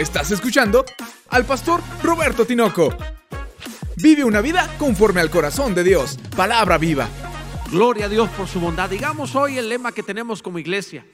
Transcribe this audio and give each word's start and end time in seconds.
Estás 0.00 0.30
escuchando 0.30 0.86
al 1.28 1.44
pastor 1.44 1.82
Roberto 2.02 2.46
Tinoco. 2.46 2.96
Vive 3.96 4.24
una 4.24 4.40
vida 4.40 4.66
conforme 4.78 5.20
al 5.20 5.28
corazón 5.28 5.74
de 5.74 5.84
Dios. 5.84 6.18
Palabra 6.34 6.78
viva. 6.78 7.06
Gloria 7.70 8.06
a 8.06 8.08
Dios 8.08 8.30
por 8.30 8.48
su 8.48 8.60
bondad. 8.60 8.88
Digamos 8.88 9.36
hoy 9.36 9.58
el 9.58 9.68
lema 9.68 9.92
que 9.92 10.02
tenemos 10.02 10.40
como 10.40 10.58
iglesia. 10.58 11.04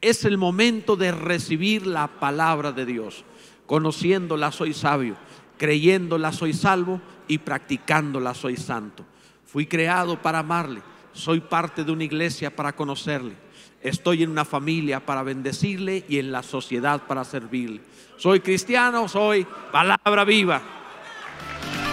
Es 0.00 0.24
el 0.24 0.36
momento 0.36 0.96
de 0.96 1.12
recibir 1.12 1.86
la 1.86 2.08
palabra 2.08 2.72
de 2.72 2.84
Dios. 2.84 3.24
Conociéndola 3.66 4.50
soy 4.50 4.74
sabio, 4.74 5.14
creyéndola 5.56 6.32
soy 6.32 6.54
salvo 6.54 7.00
y 7.28 7.38
practicándola 7.38 8.34
soy 8.34 8.56
santo. 8.56 9.06
Fui 9.46 9.68
creado 9.68 10.20
para 10.20 10.40
amarle. 10.40 10.82
Soy 11.12 11.38
parte 11.38 11.84
de 11.84 11.92
una 11.92 12.02
iglesia 12.02 12.50
para 12.56 12.74
conocerle. 12.74 13.43
Estoy 13.84 14.22
en 14.22 14.30
una 14.30 14.46
familia 14.46 14.98
para 14.98 15.22
bendecirle 15.22 16.06
y 16.08 16.18
en 16.18 16.32
la 16.32 16.42
sociedad 16.42 17.02
para 17.06 17.22
servirle. 17.22 17.82
Soy 18.16 18.40
cristiano, 18.40 19.08
soy 19.08 19.46
palabra 19.70 20.24
viva. 20.24 20.62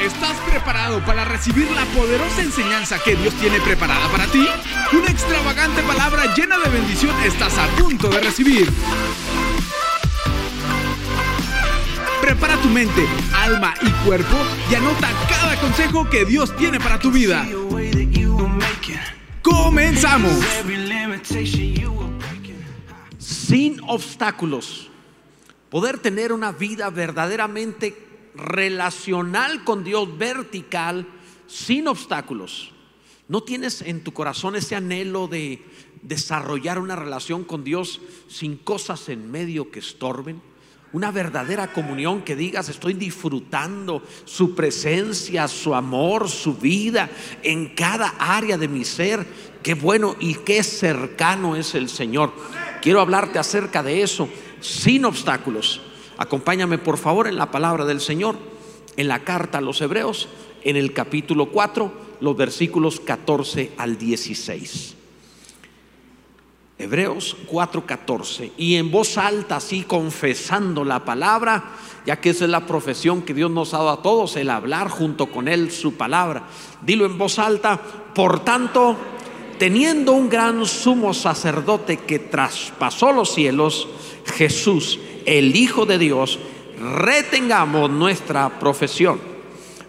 ¿Estás 0.02 0.38
preparado 0.50 1.02
para 1.02 1.26
recibir 1.26 1.70
la 1.72 1.84
poderosa 1.88 2.42
enseñanza 2.42 2.98
que 3.04 3.18
Dios 3.18 3.34
tiene 3.36 3.60
preparada 3.60 4.08
para 4.08 4.26
ti? 4.28 4.48
Una 4.94 5.12
extravagante 5.12 5.84
palabra 5.84 6.34
llena 6.34 6.58
de 6.60 6.70
bendición 6.70 7.14
estás 7.26 7.58
a 7.58 7.68
punto 7.76 8.08
de 8.08 8.22
recibir. 8.22 8.72
Prepara 12.22 12.56
tu 12.62 12.70
mente, 12.70 13.06
alma 13.36 13.74
y 13.82 13.90
cuerpo 14.06 14.38
y 14.72 14.76
anota 14.76 15.10
cada 15.30 15.60
consejo 15.60 16.10
que 16.10 16.24
Dios 16.24 16.56
tiene 16.56 16.80
para 16.80 16.98
tu 16.98 17.12
vida. 17.12 17.46
¡Comenzamos! 19.42 20.44
Sin 23.18 23.82
obstáculos. 23.88 24.90
Poder 25.70 26.00
tener 26.00 26.32
una 26.34 26.52
vida 26.52 26.90
verdaderamente 26.90 27.96
relacional 28.36 29.64
con 29.64 29.84
Dios, 29.84 30.18
vertical, 30.18 31.08
sin 31.48 31.88
obstáculos. 31.88 32.72
¿No 33.28 33.42
tienes 33.44 33.82
en 33.82 34.04
tu 34.04 34.14
corazón 34.14 34.56
ese 34.56 34.76
anhelo 34.76 35.28
de 35.28 35.64
desarrollar 36.02 36.80
una 36.80 36.96
relación 36.96 37.44
con 37.44 37.64
Dios 37.64 38.02
sin 38.28 38.58
cosas 38.58 39.08
en 39.10 39.32
medio 39.32 39.72
que 39.72 39.80
estorben? 39.80 40.42
Una 40.94 41.10
verdadera 41.12 41.72
comunión 41.72 42.22
que 42.22 42.36
digas, 42.36 42.68
estoy 42.68 42.94
disfrutando 42.94 44.04
su 44.26 44.56
presencia, 44.56 45.48
su 45.48 45.74
amor, 45.74 46.30
su 46.30 46.56
vida 46.56 47.10
en 47.44 47.70
cada 47.70 48.10
área 48.20 48.58
de 48.58 48.68
mi 48.68 48.84
ser. 48.84 49.26
Qué 49.64 49.74
bueno 49.74 50.18
y 50.20 50.36
qué 50.36 50.64
cercano 50.64 51.56
es 51.56 51.76
el 51.76 51.88
Señor. 51.88 52.34
Quiero 52.82 53.00
hablarte 53.00 53.40
acerca 53.40 53.84
de 53.84 54.02
eso 54.02 54.28
sin 54.60 55.06
obstáculos. 55.06 55.82
Acompáñame 56.18 56.78
por 56.78 56.98
favor 56.98 57.28
en 57.28 57.38
la 57.38 57.52
palabra 57.52 57.86
del 57.86 58.02
Señor, 58.02 58.36
en 58.98 59.08
la 59.08 59.24
carta 59.24 59.60
a 59.60 59.62
los 59.62 59.80
Hebreos, 59.80 60.28
en 60.64 60.76
el 60.76 60.92
capítulo 60.92 61.52
4, 61.52 61.92
los 62.20 62.36
versículos 62.36 63.00
14 63.00 63.72
al 63.78 63.98
16. 63.98 65.01
Hebreos 66.82 67.38
4:14. 67.48 68.52
Y 68.58 68.76
en 68.76 68.92
voz 68.92 69.18
alta, 69.18 69.58
así 69.58 69.84
confesando 69.84 70.84
la 70.84 71.06
palabra, 71.06 71.76
ya 72.06 72.20
que 72.20 72.32
esa 72.32 72.46
es 72.46 72.52
la 72.52 72.66
profesión 72.66 73.22
que 73.22 73.34
Dios 73.34 73.52
nos 73.52 73.74
ha 73.74 73.78
dado 73.78 73.90
a 73.92 74.02
todos, 74.02 74.36
el 74.36 74.50
hablar 74.50 74.90
junto 74.90 75.28
con 75.28 75.48
Él 75.48 75.72
su 75.72 75.94
palabra. 75.94 76.44
Dilo 76.82 77.06
en 77.06 77.18
voz 77.18 77.40
alta, 77.40 77.80
por 78.14 78.44
tanto, 78.44 78.98
teniendo 79.58 80.14
un 80.14 80.30
gran 80.30 80.66
sumo 80.66 81.14
sacerdote 81.14 81.98
que 81.98 82.20
traspasó 82.20 83.12
los 83.12 83.34
cielos, 83.34 83.88
Jesús, 84.36 85.00
el 85.26 85.56
Hijo 85.56 85.86
de 85.86 85.98
Dios, 85.98 86.40
retengamos 86.80 87.90
nuestra 87.90 88.60
profesión 88.60 89.31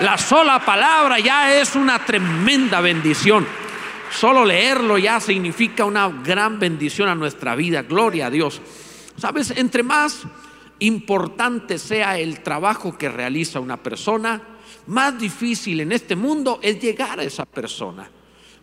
La 0.00 0.16
sola 0.16 0.64
palabra 0.64 1.18
ya 1.18 1.60
es 1.60 1.74
una 1.74 1.98
tremenda 2.04 2.80
bendición. 2.80 3.44
Solo 4.12 4.44
leerlo 4.44 4.96
ya 4.96 5.18
significa 5.18 5.84
una 5.84 6.08
gran 6.08 6.60
bendición 6.60 7.08
a 7.08 7.16
nuestra 7.16 7.56
vida. 7.56 7.82
Gloria 7.82 8.28
a 8.28 8.30
Dios. 8.30 8.62
Sabes, 9.16 9.50
entre 9.50 9.82
más 9.82 10.22
importante 10.78 11.78
sea 11.78 12.16
el 12.16 12.44
trabajo 12.44 12.96
que 12.96 13.08
realiza 13.08 13.58
una 13.58 13.76
persona, 13.76 14.40
más 14.86 15.18
difícil 15.18 15.80
en 15.80 15.90
este 15.90 16.14
mundo 16.14 16.60
es 16.62 16.80
llegar 16.80 17.18
a 17.18 17.24
esa 17.24 17.44
persona. 17.44 18.08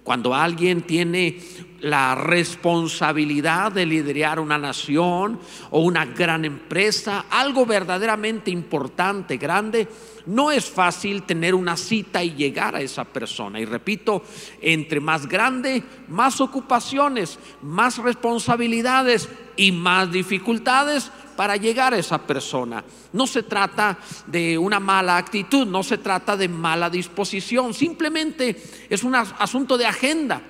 Cuando 0.05 0.33
alguien 0.33 0.83
tiene 0.83 1.37
la 1.81 2.15
responsabilidad 2.15 3.73
de 3.73 3.85
liderar 3.85 4.39
una 4.39 4.57
nación 4.57 5.39
o 5.71 5.81
una 5.81 6.05
gran 6.05 6.45
empresa, 6.45 7.25
algo 7.29 7.65
verdaderamente 7.65 8.51
importante, 8.51 9.35
grande, 9.37 9.87
no 10.25 10.51
es 10.51 10.65
fácil 10.65 11.23
tener 11.23 11.55
una 11.55 11.77
cita 11.77 12.23
y 12.23 12.35
llegar 12.35 12.75
a 12.75 12.81
esa 12.81 13.05
persona. 13.05 13.59
Y 13.59 13.65
repito, 13.65 14.23
entre 14.61 14.99
más 14.99 15.27
grande, 15.27 15.83
más 16.07 16.41
ocupaciones, 16.41 17.39
más 17.61 17.97
responsabilidades 17.97 19.29
y 19.55 19.71
más 19.71 20.11
dificultades, 20.11 21.11
para 21.35 21.57
llegar 21.57 21.93
a 21.93 21.97
esa 21.97 22.17
persona. 22.19 22.83
No 23.13 23.27
se 23.27 23.43
trata 23.43 23.97
de 24.27 24.57
una 24.57 24.79
mala 24.79 25.17
actitud, 25.17 25.67
no 25.67 25.83
se 25.83 25.97
trata 25.97 26.37
de 26.37 26.47
mala 26.47 26.89
disposición, 26.89 27.73
simplemente 27.73 28.61
es 28.89 29.03
un 29.03 29.15
asunto 29.15 29.77
de 29.77 29.85
agenda. 29.85 30.41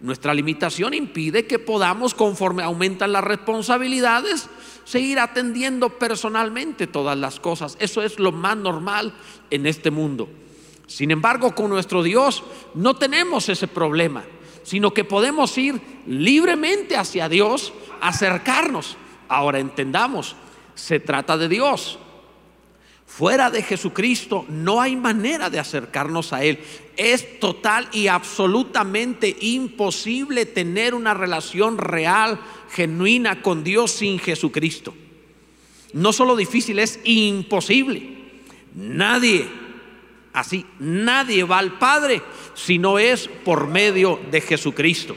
Nuestra 0.00 0.32
limitación 0.32 0.94
impide 0.94 1.46
que 1.46 1.58
podamos, 1.58 2.14
conforme 2.14 2.62
aumentan 2.62 3.12
las 3.12 3.24
responsabilidades, 3.24 4.48
seguir 4.88 5.18
atendiendo 5.18 5.98
personalmente 5.98 6.86
todas 6.86 7.18
las 7.18 7.40
cosas. 7.40 7.76
Eso 7.80 8.02
es 8.02 8.18
lo 8.18 8.32
más 8.32 8.56
normal 8.56 9.12
en 9.50 9.66
este 9.66 9.90
mundo. 9.90 10.28
Sin 10.86 11.10
embargo, 11.10 11.54
con 11.54 11.68
nuestro 11.68 12.02
Dios 12.02 12.42
no 12.74 12.94
tenemos 12.94 13.48
ese 13.48 13.68
problema, 13.68 14.24
sino 14.62 14.94
que 14.94 15.04
podemos 15.04 15.56
ir 15.58 15.80
libremente 16.06 16.96
hacia 16.96 17.28
Dios, 17.28 17.72
acercarnos 18.00 18.96
Ahora 19.28 19.58
entendamos, 19.58 20.34
se 20.74 21.00
trata 21.00 21.36
de 21.36 21.48
Dios. 21.48 21.98
Fuera 23.08 23.50
de 23.50 23.62
Jesucristo 23.62 24.44
no 24.48 24.80
hay 24.80 24.94
manera 24.94 25.48
de 25.48 25.58
acercarnos 25.58 26.32
a 26.32 26.44
Él. 26.44 26.60
Es 26.96 27.40
total 27.40 27.88
y 27.90 28.06
absolutamente 28.06 29.34
imposible 29.40 30.44
tener 30.46 30.94
una 30.94 31.14
relación 31.14 31.78
real, 31.78 32.38
genuina 32.70 33.40
con 33.40 33.64
Dios 33.64 33.92
sin 33.92 34.18
Jesucristo. 34.18 34.94
No 35.94 36.12
solo 36.12 36.36
difícil, 36.36 36.78
es 36.78 37.00
imposible. 37.04 38.18
Nadie, 38.74 39.48
así, 40.34 40.66
nadie 40.78 41.44
va 41.44 41.58
al 41.58 41.78
Padre 41.78 42.22
si 42.54 42.78
no 42.78 42.98
es 42.98 43.26
por 43.26 43.68
medio 43.68 44.20
de 44.30 44.42
Jesucristo. 44.42 45.16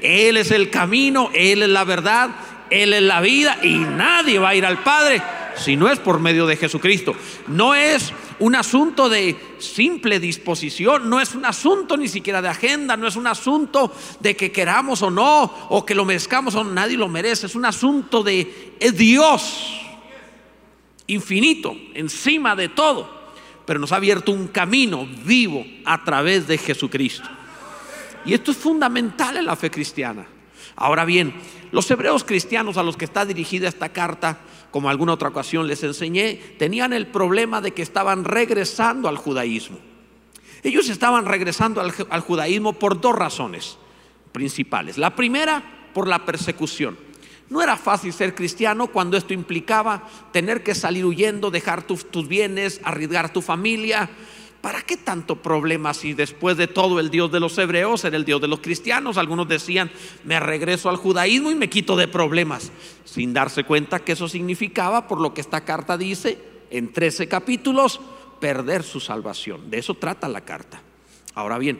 Él 0.00 0.38
es 0.38 0.50
el 0.50 0.70
camino, 0.70 1.30
Él 1.34 1.62
es 1.62 1.68
la 1.68 1.84
verdad, 1.84 2.30
él 2.70 2.92
es 2.92 3.02
la 3.02 3.20
vida 3.20 3.58
y 3.62 3.74
nadie 3.76 4.38
va 4.38 4.48
a 4.48 4.54
ir 4.54 4.66
al 4.66 4.82
Padre 4.82 5.22
si 5.56 5.76
no 5.76 5.88
es 5.90 5.98
por 5.98 6.20
medio 6.20 6.46
de 6.46 6.56
Jesucristo. 6.56 7.14
No 7.48 7.74
es 7.74 8.12
un 8.38 8.54
asunto 8.54 9.08
de 9.08 9.36
simple 9.58 10.20
disposición, 10.20 11.08
no 11.08 11.20
es 11.20 11.34
un 11.34 11.44
asunto 11.44 11.96
ni 11.96 12.08
siquiera 12.08 12.42
de 12.42 12.48
agenda, 12.48 12.96
no 12.96 13.06
es 13.06 13.16
un 13.16 13.26
asunto 13.26 13.92
de 14.20 14.36
que 14.36 14.52
queramos 14.52 15.02
o 15.02 15.10
no, 15.10 15.52
o 15.70 15.84
que 15.84 15.94
lo 15.94 16.04
merezcamos 16.04 16.54
o 16.54 16.64
nadie 16.64 16.96
lo 16.96 17.08
merece, 17.08 17.46
es 17.46 17.54
un 17.54 17.64
asunto 17.64 18.22
de 18.22 18.74
Dios 18.94 19.80
infinito, 21.06 21.74
encima 21.94 22.56
de 22.56 22.68
todo, 22.68 23.08
pero 23.64 23.78
nos 23.78 23.92
ha 23.92 23.96
abierto 23.96 24.32
un 24.32 24.48
camino 24.48 25.08
vivo 25.24 25.64
a 25.84 26.02
través 26.04 26.46
de 26.46 26.58
Jesucristo. 26.58 27.28
Y 28.24 28.34
esto 28.34 28.50
es 28.50 28.56
fundamental 28.56 29.36
en 29.36 29.46
la 29.46 29.56
fe 29.56 29.70
cristiana. 29.70 30.26
Ahora 30.74 31.04
bien, 31.04 31.32
los 31.70 31.90
hebreos 31.90 32.24
cristianos 32.24 32.76
a 32.76 32.82
los 32.82 32.96
que 32.96 33.04
está 33.04 33.24
dirigida 33.24 33.68
esta 33.68 33.90
carta, 33.90 34.38
como 34.76 34.90
alguna 34.90 35.14
otra 35.14 35.30
ocasión 35.30 35.66
les 35.66 35.82
enseñé, 35.84 36.34
tenían 36.58 36.92
el 36.92 37.06
problema 37.06 37.62
de 37.62 37.70
que 37.70 37.80
estaban 37.80 38.24
regresando 38.24 39.08
al 39.08 39.16
judaísmo. 39.16 39.78
Ellos 40.62 40.90
estaban 40.90 41.24
regresando 41.24 41.80
al, 41.80 42.20
judaísmo 42.20 42.74
por 42.74 43.00
dos 43.00 43.14
razones 43.14 43.78
principales. 44.32 44.98
La 44.98 45.16
primera, 45.16 45.62
por 45.94 46.06
la 46.06 46.26
persecución. 46.26 46.98
No 47.48 47.62
era 47.62 47.78
fácil 47.78 48.12
ser 48.12 48.34
cristiano 48.34 48.88
cuando 48.88 49.16
esto 49.16 49.32
implicaba 49.32 50.06
tener 50.30 50.62
que 50.62 50.74
salir 50.74 51.06
huyendo, 51.06 51.50
dejar 51.50 51.82
tus, 51.82 52.28
bienes, 52.28 52.82
arriesgar 52.84 53.32
tu 53.32 53.40
familia. 53.40 54.10
¿Para 54.66 54.82
qué 54.82 54.96
tanto 54.96 55.36
problema 55.36 55.94
si 55.94 56.12
después 56.12 56.56
de 56.56 56.66
todo 56.66 56.98
el 56.98 57.08
Dios 57.08 57.30
de 57.30 57.38
los 57.38 57.56
hebreos 57.56 58.04
era 58.04 58.16
el 58.16 58.24
Dios 58.24 58.40
de 58.40 58.48
los 58.48 58.58
cristianos? 58.58 59.16
Algunos 59.16 59.46
decían, 59.46 59.92
me 60.24 60.40
regreso 60.40 60.90
al 60.90 60.96
judaísmo 60.96 61.52
y 61.52 61.54
me 61.54 61.70
quito 61.70 61.94
de 61.94 62.08
problemas, 62.08 62.72
sin 63.04 63.32
darse 63.32 63.62
cuenta 63.62 64.00
que 64.00 64.10
eso 64.10 64.26
significaba, 64.26 65.06
por 65.06 65.20
lo 65.20 65.32
que 65.32 65.40
esta 65.40 65.64
carta 65.64 65.96
dice, 65.96 66.40
en 66.70 66.92
13 66.92 67.28
capítulos, 67.28 68.00
perder 68.40 68.82
su 68.82 68.98
salvación. 68.98 69.70
De 69.70 69.78
eso 69.78 69.94
trata 69.94 70.26
la 70.28 70.40
carta. 70.40 70.82
Ahora 71.34 71.58
bien, 71.58 71.78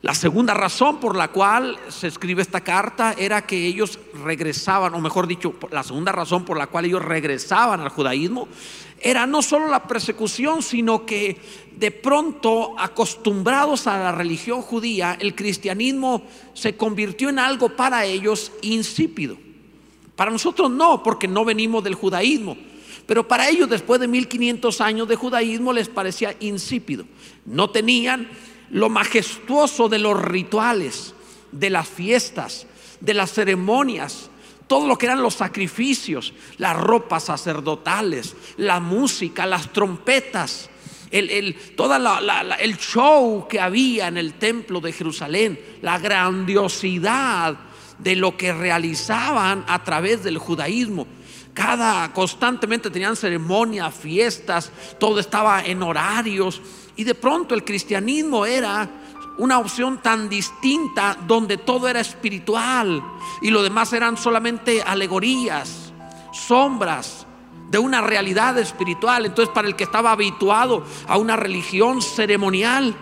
la 0.00 0.14
segunda 0.14 0.54
razón 0.54 1.00
por 1.00 1.16
la 1.16 1.28
cual 1.28 1.76
se 1.88 2.06
escribe 2.06 2.40
esta 2.40 2.60
carta 2.60 3.16
era 3.18 3.42
que 3.42 3.66
ellos 3.66 3.98
regresaban, 4.22 4.94
o 4.94 5.00
mejor 5.00 5.26
dicho, 5.26 5.54
la 5.72 5.82
segunda 5.82 6.12
razón 6.12 6.44
por 6.44 6.56
la 6.56 6.68
cual 6.68 6.84
ellos 6.84 7.04
regresaban 7.04 7.80
al 7.80 7.88
judaísmo 7.88 8.46
era 9.00 9.26
no 9.26 9.42
solo 9.42 9.68
la 9.68 9.84
persecución, 9.84 10.62
sino 10.62 11.04
que 11.04 11.40
de 11.76 11.90
pronto, 11.90 12.74
acostumbrados 12.78 13.86
a 13.86 13.98
la 13.98 14.12
religión 14.12 14.62
judía, 14.62 15.16
el 15.20 15.34
cristianismo 15.34 16.22
se 16.54 16.76
convirtió 16.76 17.28
en 17.28 17.38
algo 17.38 17.70
para 17.70 18.04
ellos 18.04 18.52
insípido. 18.62 19.36
Para 20.14 20.30
nosotros 20.30 20.70
no, 20.70 21.02
porque 21.02 21.28
no 21.28 21.44
venimos 21.44 21.82
del 21.84 21.94
judaísmo. 21.94 22.56
Pero 23.06 23.26
para 23.26 23.48
ellos, 23.48 23.68
después 23.68 24.00
de 24.00 24.08
1500 24.08 24.80
años 24.80 25.08
de 25.08 25.16
judaísmo, 25.16 25.72
les 25.72 25.88
parecía 25.88 26.36
insípido. 26.40 27.04
No 27.46 27.70
tenían 27.70 28.28
lo 28.70 28.88
majestuoso 28.88 29.88
de 29.88 29.98
los 29.98 30.20
rituales, 30.20 31.14
de 31.52 31.70
las 31.70 31.88
fiestas, 31.88 32.66
de 33.00 33.14
las 33.14 33.32
ceremonias, 33.32 34.30
todo 34.66 34.86
lo 34.86 34.98
que 34.98 35.06
eran 35.06 35.22
los 35.22 35.34
sacrificios, 35.34 36.34
las 36.58 36.76
ropas 36.76 37.24
sacerdotales, 37.24 38.36
la 38.58 38.80
música, 38.80 39.46
las 39.46 39.72
trompetas, 39.72 40.68
el, 41.10 41.30
el, 41.30 41.54
toda 41.74 42.20
el 42.60 42.76
show 42.76 43.46
que 43.48 43.60
había 43.60 44.08
en 44.08 44.18
el 44.18 44.34
templo 44.34 44.80
de 44.80 44.92
Jerusalén, 44.92 45.58
la 45.80 45.98
grandiosidad 45.98 47.56
de 47.98 48.14
lo 48.14 48.36
que 48.36 48.52
realizaban 48.52 49.64
a 49.66 49.82
través 49.82 50.22
del 50.22 50.38
judaísmo. 50.38 51.06
Cada 51.54 52.12
constantemente 52.12 52.90
tenían 52.90 53.16
ceremonias, 53.16 53.92
fiestas, 53.92 54.70
todo 55.00 55.18
estaba 55.18 55.64
en 55.64 55.82
horarios 55.82 56.60
y 56.98 57.04
de 57.04 57.14
pronto 57.14 57.54
el 57.54 57.64
cristianismo 57.64 58.44
era 58.44 58.90
una 59.38 59.60
opción 59.60 60.02
tan 60.02 60.28
distinta 60.28 61.16
donde 61.28 61.56
todo 61.56 61.86
era 61.86 62.00
espiritual 62.00 63.00
y 63.40 63.50
lo 63.50 63.62
demás 63.62 63.92
eran 63.92 64.16
solamente 64.16 64.82
alegorías, 64.82 65.92
sombras 66.32 67.24
de 67.70 67.78
una 67.78 68.00
realidad 68.00 68.58
espiritual. 68.58 69.26
Entonces 69.26 69.54
para 69.54 69.68
el 69.68 69.76
que 69.76 69.84
estaba 69.84 70.10
habituado 70.10 70.84
a 71.06 71.18
una 71.18 71.36
religión 71.36 72.02
ceremonial, 72.02 72.96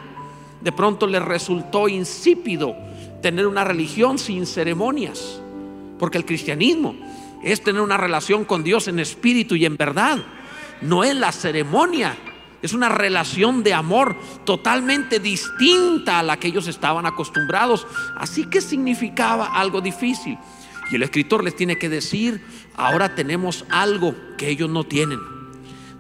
de 0.61 0.73
pronto 0.73 1.07
le 1.07 1.19
resultó 1.19 1.89
insípido 1.89 2.77
tener 3.23 3.47
una 3.47 3.65
religión 3.65 4.19
sin 4.19 4.45
ceremonias, 4.45 5.41
porque 5.99 6.19
el 6.19 6.27
cristianismo 6.27 6.95
es 7.43 7.63
tener 7.65 7.81
una 7.81 7.97
relación 7.97 8.45
con 8.45 8.63
Dios 8.63 8.89
en 8.89 8.99
espíritu 8.99 9.55
y 9.57 9.65
en 9.65 9.79
verdad, 9.79 10.19
no 10.83 11.03
es 11.03 11.17
la 11.17 11.33
ceremonia 11.33 12.15
es 12.67 12.75
una 12.75 12.89
relación 12.89 13.63
de 13.63 13.73
amor 13.73 14.17
totalmente 14.45 15.19
distinta 15.19 16.19
a 16.19 16.23
la 16.23 16.37
que 16.37 16.49
ellos 16.49 16.69
estaban 16.69 17.07
acostumbrados. 17.07 17.87
Así 18.17 18.45
que 18.45 18.61
significaba 18.61 19.47
algo 19.47 19.81
difícil. 19.81 20.39
Y 20.91 20.97
el 20.97 21.03
escritor 21.03 21.43
les 21.43 21.57
tiene 21.57 21.79
que 21.79 21.89
decir, 21.89 22.45
ahora 22.77 23.15
tenemos 23.15 23.65
algo 23.71 24.15
que 24.37 24.49
ellos 24.49 24.69
no 24.69 24.85
tienen. 24.85 25.21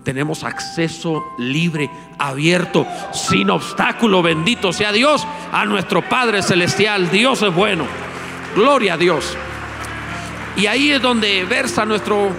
Tenemos 0.04 0.44
acceso 0.44 1.24
libre, 1.38 1.90
abierto, 2.18 2.86
sin 3.12 3.50
obstáculo. 3.50 4.22
Bendito 4.22 4.72
sea 4.72 4.92
Dios, 4.92 5.26
a 5.50 5.64
nuestro 5.64 6.08
Padre 6.08 6.42
Celestial. 6.42 7.10
Dios 7.10 7.42
es 7.42 7.52
bueno. 7.52 7.84
Gloria 8.54 8.94
a 8.94 8.96
Dios. 8.96 9.36
Y 10.56 10.66
ahí 10.66 10.92
es 10.92 11.02
donde 11.02 11.44
versa 11.44 11.84
nuestro 11.84 12.30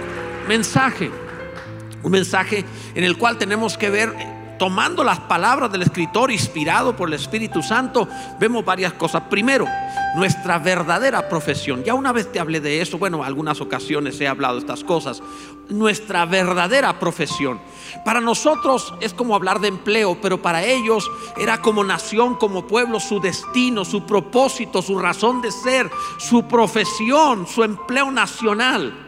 mensaje. 0.48 1.12
Un 2.08 2.14
mensaje 2.14 2.64
en 2.96 3.04
el 3.04 3.18
cual 3.18 3.38
tenemos 3.38 3.78
que 3.78 3.90
ver, 3.90 4.16
tomando 4.58 5.04
las 5.04 5.20
palabras 5.20 5.70
del 5.70 5.82
escritor 5.82 6.32
inspirado 6.32 6.96
por 6.96 7.10
el 7.10 7.16
Espíritu 7.16 7.62
Santo, 7.62 8.08
vemos 8.40 8.64
varias 8.64 8.94
cosas. 8.94 9.24
Primero, 9.24 9.68
nuestra 10.16 10.58
verdadera 10.58 11.28
profesión. 11.28 11.84
Ya 11.84 11.96
una 11.96 12.14
vez 12.14 12.32
te 12.32 12.40
hablé 12.40 12.62
de 12.62 12.80
eso, 12.80 12.98
bueno, 12.98 13.26
algunas 13.26 13.60
ocasiones 13.60 14.22
he 14.22 14.28
hablado 14.30 14.54
de 14.54 14.62
estas 14.62 14.86
cosas. 14.86 15.22
Nuestra 15.68 16.26
verdadera 16.26 16.98
profesión. 16.98 17.60
Para 18.06 18.22
nosotros 18.22 18.94
es 19.02 19.14
como 19.14 19.36
hablar 19.36 19.60
de 19.60 19.68
empleo, 19.68 20.18
pero 20.22 20.42
para 20.42 20.64
ellos 20.64 21.12
era 21.38 21.62
como 21.62 21.84
nación, 21.84 22.36
como 22.36 22.68
pueblo, 22.68 23.02
su 23.02 23.20
destino, 23.20 23.84
su 23.84 24.06
propósito, 24.06 24.82
su 24.82 24.98
razón 24.98 25.42
de 25.42 25.52
ser, 25.52 25.92
su 26.20 26.48
profesión, 26.48 27.46
su 27.48 27.66
empleo 27.66 28.12
nacional. 28.12 29.07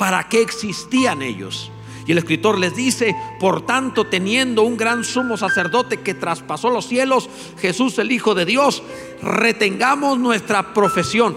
¿Para 0.00 0.30
qué 0.30 0.40
existían 0.40 1.20
ellos? 1.20 1.70
Y 2.06 2.12
el 2.12 2.16
escritor 2.16 2.58
les 2.58 2.74
dice, 2.74 3.14
por 3.38 3.66
tanto, 3.66 4.06
teniendo 4.06 4.62
un 4.62 4.78
gran 4.78 5.04
sumo 5.04 5.36
sacerdote 5.36 5.98
que 5.98 6.14
traspasó 6.14 6.70
los 6.70 6.86
cielos, 6.86 7.28
Jesús 7.58 7.98
el 7.98 8.10
Hijo 8.10 8.34
de 8.34 8.46
Dios, 8.46 8.82
retengamos 9.22 10.18
nuestra 10.18 10.72
profesión. 10.72 11.36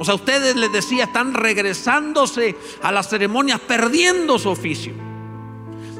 O 0.00 0.04
sea, 0.04 0.16
ustedes 0.16 0.56
les 0.56 0.72
decía, 0.72 1.04
están 1.04 1.34
regresándose 1.34 2.56
a 2.82 2.90
las 2.90 3.08
ceremonias, 3.08 3.60
perdiendo 3.60 4.40
su 4.40 4.48
oficio. 4.48 4.92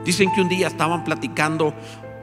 Dicen 0.04 0.32
que 0.34 0.40
un 0.40 0.48
día 0.48 0.66
estaban 0.66 1.04
platicando 1.04 1.74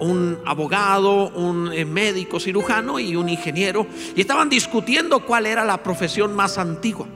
un 0.01 0.37
abogado, 0.45 1.29
un 1.29 1.71
eh, 1.71 1.85
médico 1.85 2.41
cirujano 2.41 2.99
y 2.99 3.15
un 3.15 3.29
ingeniero, 3.29 3.87
y 4.17 4.19
estaban 4.19 4.49
discutiendo 4.49 5.25
cuál 5.25 5.45
era 5.45 5.63
la 5.63 5.81
profesión 5.81 6.35
más 6.35 6.57
antigua. 6.57 7.07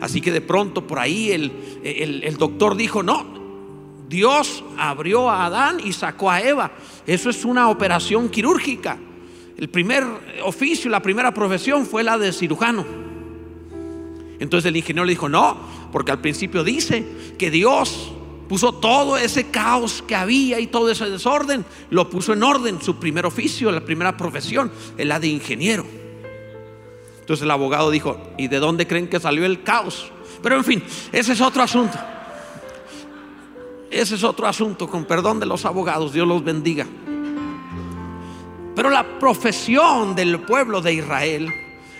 Así 0.00 0.20
que 0.20 0.32
de 0.32 0.40
pronto 0.40 0.86
por 0.86 0.98
ahí 0.98 1.30
el, 1.30 2.36
doctor 2.38 2.76
dijo, 2.76 3.02
no, 3.02 3.24
Dios 4.08 4.64
abrió 4.78 5.28
a 5.28 5.46
Adán 5.46 5.78
y 5.84 5.92
sacó 5.92 6.30
a 6.30 6.40
Eva. 6.40 6.72
Eso 7.06 7.30
es 7.30 7.44
una 7.44 7.68
operación 7.68 8.28
quirúrgica. 8.28 8.98
El 9.56 9.68
primer 9.68 10.04
oficio, 10.42 10.90
la 10.90 11.02
primera 11.02 11.34
profesión 11.34 11.84
fue 11.84 12.02
la 12.02 12.16
de 12.16 12.32
cirujano. 12.32 12.84
Entonces 14.38 14.68
el 14.68 14.76
ingeniero 14.76 15.04
le 15.04 15.12
dijo, 15.12 15.28
no, 15.28 15.58
porque 15.92 16.12
al 16.12 16.20
principio 16.20 16.64
dice 16.64 17.06
que 17.38 17.50
Dios 17.50 18.12
puso 18.48 18.72
todo 18.72 19.16
ese 19.16 19.50
caos 19.50 20.02
que 20.08 20.16
había 20.16 20.58
y 20.58 20.66
todo 20.66 20.90
ese 20.90 21.08
desorden, 21.08 21.64
lo 21.90 22.08
puso 22.08 22.32
en 22.32 22.42
orden. 22.42 22.80
Su 22.80 22.96
primer 22.96 23.26
oficio, 23.26 23.70
la 23.70 23.84
primera 23.84 24.16
profesión, 24.16 24.72
es 24.96 25.06
la 25.06 25.20
de 25.20 25.28
ingeniero. 25.28 25.99
Entonces 27.20 27.44
el 27.44 27.50
abogado 27.50 27.90
dijo, 27.90 28.20
¿y 28.36 28.48
de 28.48 28.58
dónde 28.58 28.86
creen 28.86 29.08
que 29.08 29.20
salió 29.20 29.46
el 29.46 29.62
caos? 29.62 30.10
Pero 30.42 30.56
en 30.56 30.64
fin, 30.64 30.82
ese 31.12 31.32
es 31.32 31.40
otro 31.40 31.62
asunto. 31.62 31.98
Ese 33.90 34.14
es 34.14 34.24
otro 34.24 34.46
asunto, 34.46 34.88
con 34.88 35.04
perdón 35.04 35.40
de 35.40 35.46
los 35.46 35.64
abogados, 35.64 36.12
Dios 36.12 36.26
los 36.26 36.44
bendiga. 36.44 36.86
Pero 38.74 38.88
la 38.88 39.18
profesión 39.18 40.14
del 40.14 40.40
pueblo 40.40 40.80
de 40.80 40.94
Israel, 40.94 41.52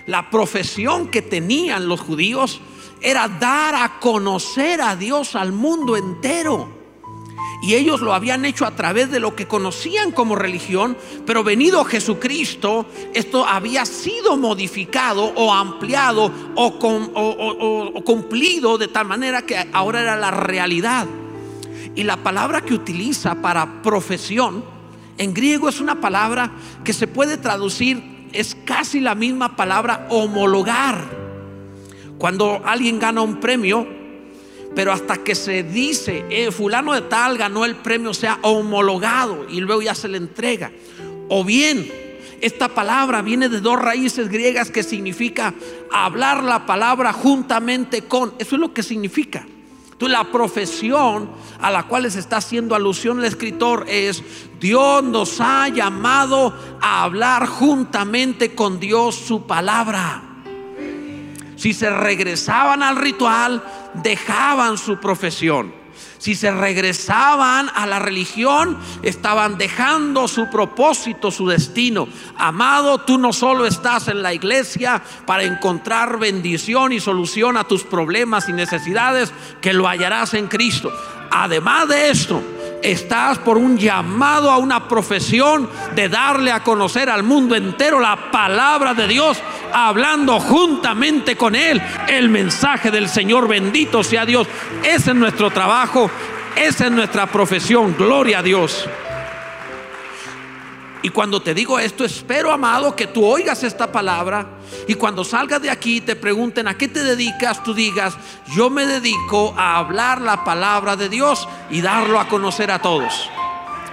la 0.07 0.31
profesión 0.31 1.09
que 1.09 1.21
tenían 1.21 1.89
los 1.89 2.01
judíos, 2.01 2.61
era 3.01 3.29
dar 3.29 3.75
a 3.75 3.99
conocer 3.99 4.81
a 4.81 4.95
Dios 4.95 5.35
al 5.35 5.53
mundo 5.53 5.97
entero. 5.97 6.80
Y 7.63 7.75
ellos 7.75 8.01
lo 8.01 8.15
habían 8.15 8.47
hecho 8.47 8.65
a 8.65 8.75
través 8.75 9.11
de 9.11 9.21
lo 9.21 9.37
que 9.37 9.47
conocían 9.47 10.13
como 10.13 10.35
religión, 10.35 10.97
pero 11.27 11.45
venido 11.45 11.85
Jesucristo, 11.85 12.87
esto 13.13 13.47
había 13.47 13.85
sido 13.85 14.39
modificado 14.39 15.25
o 15.25 15.53
ampliado 15.53 16.33
o, 16.55 18.03
cumplido 18.05 18.79
de 18.79 18.89
tal 18.89 19.07
manera 19.07 19.43
que 19.43 19.69
ahora 19.73 20.01
era 20.01 20.17
la 20.17 20.31
realidad. 20.31 21.07
Y 21.95 22.05
la 22.05 22.17
palabra 22.17 22.63
que 22.63 22.73
utiliza 22.73 23.43
para 23.43 23.83
profesión 23.83 24.65
en 25.19 25.35
griego 25.35 25.69
es 25.69 25.81
una 25.81 26.01
palabra 26.01 26.53
que 26.83 26.95
se 26.95 27.07
puede 27.07 27.37
traducir, 27.37 28.29
es 28.33 28.57
casi 28.65 29.01
la 29.01 29.15
misma 29.15 29.55
palabra 29.55 30.07
homologar. 30.09 31.05
Cuando 32.17 32.63
alguien 32.65 32.99
gana 32.99 33.21
un 33.21 33.39
premio, 33.39 34.00
pero 34.75 34.93
hasta 34.93 35.19
que 35.19 35.35
se 35.35 35.63
dice, 35.63 36.25
eh, 36.31 36.51
fulano 36.51 36.93
de 36.93 37.03
tal 37.03 37.37
ganó 37.37 37.65
el 37.65 37.77
premio, 37.77 38.15
sea 38.15 38.39
homologado 38.43 39.47
y 39.49 39.61
luego 39.61 39.83
ya 39.83 39.95
se 39.95 40.09
le 40.09 40.19
entrega. 40.19 40.71
O 41.29 41.45
bien, 41.45 41.91
esta 42.41 42.69
palabra 42.69 43.21
viene 43.23 43.49
de 43.49 43.61
dos 43.61 43.79
raíces 43.81 44.29
griegas 44.29 44.71
que 44.71 44.83
significa 44.83 45.55
hablar 45.93 46.43
la 46.43 46.67
palabra 46.67 47.13
juntamente 47.13 48.03
con. 48.03 48.33
Eso 48.39 48.57
es 48.57 48.61
lo 48.61 48.73
que 48.73 48.83
significa. 48.83 49.47
Entonces 50.01 50.19
la 50.19 50.33
profesión 50.33 51.29
a 51.61 51.71
la 51.71 51.83
cual 51.83 52.11
se 52.11 52.21
está 52.21 52.39
haciendo 52.39 52.75
alusión 52.75 53.19
el 53.19 53.27
escritor 53.27 53.85
es, 53.87 54.23
Dios 54.59 55.05
nos 55.05 55.43
ha 55.43 55.69
llamado 55.69 56.57
a 56.81 57.05
hablar 57.05 57.47
juntamente 57.47 58.55
con 58.55 58.81
Dios 58.81 59.15
su 59.15 59.47
palabra. 59.47 60.23
Si 61.57 61.75
se 61.75 61.91
regresaban 61.91 62.83
al 62.83 62.97
ritual, 62.97 63.63
dejaban 63.95 64.79
su 64.79 64.99
profesión. 64.99 65.81
Si 66.19 66.35
se 66.35 66.51
regresaban 66.51 67.71
a 67.75 67.87
la 67.87 67.99
religión, 67.99 68.79
estaban 69.03 69.57
dejando 69.57 70.29
su 70.29 70.51
propósito, 70.51 71.31
su 71.31 71.49
destino. 71.49 72.09
Amado, 72.37 72.99
tú 72.99 73.17
no 73.17 73.33
solo 73.33 73.65
estás 73.65 74.09
en 74.09 74.23
la 74.23 74.35
iglesia 74.35 75.03
para 75.27 75.45
encontrar 75.45 76.19
bendición 76.19 76.93
y 76.93 77.01
solución 77.01 77.57
a 77.57 77.65
tus 77.65 77.85
problemas 77.85 78.49
y 78.51 78.53
necesidades, 78.53 79.33
que 79.63 79.73
lo 79.73 79.89
hallarás 79.89 80.35
en 80.35 80.49
Cristo. 80.49 80.93
Además 81.31 81.89
de 81.89 82.11
esto, 82.11 82.43
estás 82.83 83.39
por 83.39 83.59
un 83.59 83.79
llamado 83.79 84.51
a 84.51 84.59
una 84.59 84.89
profesión 84.89 85.69
de 85.95 86.09
darle 86.09 86.53
a 86.53 86.63
conocer 86.63 87.11
al 87.11 87.23
mundo 87.23 87.55
entero 87.55 88.01
la 88.01 88.31
palabra 88.31 88.95
de 88.95 89.07
Dios, 89.07 89.39
hablando 89.73 90.41
juntamente 90.41 91.37
con 91.37 91.55
Él 91.55 91.81
el 92.09 92.29
mensaje 92.29 92.91
del 92.91 93.09
Señor. 93.09 93.49
Bendito 93.49 94.03
sea 94.03 94.25
Dios. 94.27 94.47
Ese 94.83 95.11
es 95.11 95.17
nuestro 95.17 95.51
trabajo, 95.51 96.11
esa 96.57 96.87
es 96.87 96.93
nuestra 96.93 97.27
profesión. 97.27 97.95
Gloria 97.97 98.41
a 98.41 98.43
Dios. 98.43 98.89
Y 101.03 101.09
cuando 101.09 101.41
te 101.41 101.55
digo 101.55 101.79
esto, 101.79 102.05
espero, 102.05 102.53
amado, 102.53 102.95
que 102.95 103.07
tú 103.07 103.25
oigas 103.25 103.63
esta 103.65 103.91
palabra 103.91 104.47
y 104.87 104.95
cuando 104.95 105.25
salgas 105.25 105.63
de 105.63 105.71
aquí 105.71 106.03
te 106.03 106.15
pregunten 106.15 106.69
a 106.69 106.77
qué 106.77 106.89
te 106.89 107.03
dedicas, 107.03 107.63
tú 107.65 107.73
digas, 107.73 108.17
yo 108.55 108.69
me 108.69 108.87
dedico 108.87 109.55
a 109.57 109.79
hablar 109.79 110.21
la 110.21 110.45
palabra 110.45 110.97
de 110.97 111.09
Dios 111.09 111.49
y 111.71 111.81
darlo 111.81 112.21
a 112.21 112.29
conocer 112.29 112.71
a 112.71 112.83
todos. 112.83 113.31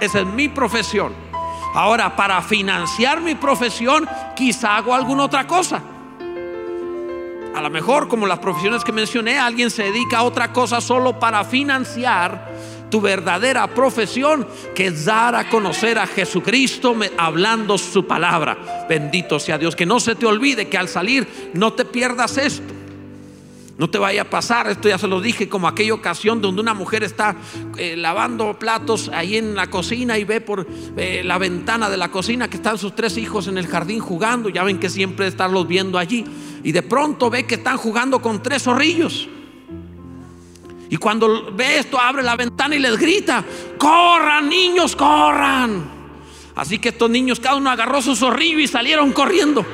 Esa 0.00 0.20
es 0.20 0.26
mi 0.26 0.48
profesión. 0.48 1.14
Ahora, 1.74 2.14
para 2.14 2.42
financiar 2.42 3.20
mi 3.20 3.34
profesión, 3.34 4.06
quizá 4.36 4.76
hago 4.76 4.94
alguna 4.94 5.24
otra 5.24 5.46
cosa. 5.46 5.82
A 7.54 7.62
lo 7.62 7.70
mejor, 7.70 8.08
como 8.08 8.26
las 8.26 8.38
profesiones 8.38 8.84
que 8.84 8.92
mencioné, 8.92 9.38
alguien 9.38 9.70
se 9.70 9.84
dedica 9.84 10.18
a 10.18 10.22
otra 10.22 10.52
cosa 10.52 10.80
solo 10.80 11.18
para 11.18 11.42
financiar 11.44 12.52
tu 12.90 13.00
verdadera 13.00 13.74
profesión, 13.74 14.46
que 14.74 14.86
es 14.86 15.04
dar 15.04 15.34
a 15.34 15.48
conocer 15.48 15.98
a 15.98 16.06
Jesucristo 16.06 16.96
hablando 17.16 17.78
su 17.78 18.06
palabra. 18.06 18.86
Bendito 18.88 19.38
sea 19.38 19.58
Dios. 19.58 19.76
Que 19.76 19.86
no 19.86 20.00
se 20.00 20.14
te 20.14 20.26
olvide 20.26 20.68
que 20.68 20.78
al 20.78 20.88
salir 20.88 21.26
no 21.54 21.72
te 21.72 21.84
pierdas 21.84 22.38
esto. 22.38 22.78
No 23.78 23.88
te 23.88 23.98
vaya 23.98 24.22
a 24.22 24.24
pasar, 24.24 24.68
esto 24.68 24.88
ya 24.88 24.98
se 24.98 25.06
lo 25.06 25.20
dije, 25.20 25.48
como 25.48 25.68
aquella 25.68 25.94
ocasión 25.94 26.40
donde 26.40 26.60
una 26.60 26.74
mujer 26.74 27.04
está 27.04 27.36
eh, 27.76 27.96
lavando 27.96 28.58
platos 28.58 29.08
ahí 29.14 29.36
en 29.36 29.54
la 29.54 29.68
cocina 29.68 30.18
y 30.18 30.24
ve 30.24 30.40
por 30.40 30.66
eh, 30.96 31.22
la 31.24 31.38
ventana 31.38 31.88
de 31.88 31.96
la 31.96 32.10
cocina 32.10 32.50
que 32.50 32.56
están 32.56 32.76
sus 32.76 32.96
tres 32.96 33.16
hijos 33.16 33.46
en 33.46 33.56
el 33.56 33.68
jardín 33.68 34.00
jugando. 34.00 34.48
Ya 34.48 34.64
ven 34.64 34.80
que 34.80 34.90
siempre 34.90 35.28
están 35.28 35.52
los 35.52 35.68
viendo 35.68 35.96
allí. 35.96 36.24
Y 36.64 36.72
de 36.72 36.82
pronto 36.82 37.30
ve 37.30 37.46
que 37.46 37.54
están 37.54 37.76
jugando 37.76 38.20
con 38.20 38.42
tres 38.42 38.64
zorrillos. 38.64 39.28
Y 40.90 40.96
cuando 40.96 41.52
ve 41.52 41.78
esto, 41.78 42.00
abre 42.00 42.22
la 42.22 42.36
ventana 42.36 42.74
y 42.74 42.78
les 42.78 42.96
grita, 42.96 43.44
corran 43.76 44.48
niños, 44.48 44.96
corran. 44.96 45.98
Así 46.54 46.78
que 46.78 46.88
estos 46.88 47.10
niños, 47.10 47.38
cada 47.38 47.56
uno 47.56 47.70
agarró 47.70 48.00
su 48.00 48.16
zorrillo 48.16 48.58
y 48.58 48.66
salieron 48.66 49.12
corriendo. 49.12 49.64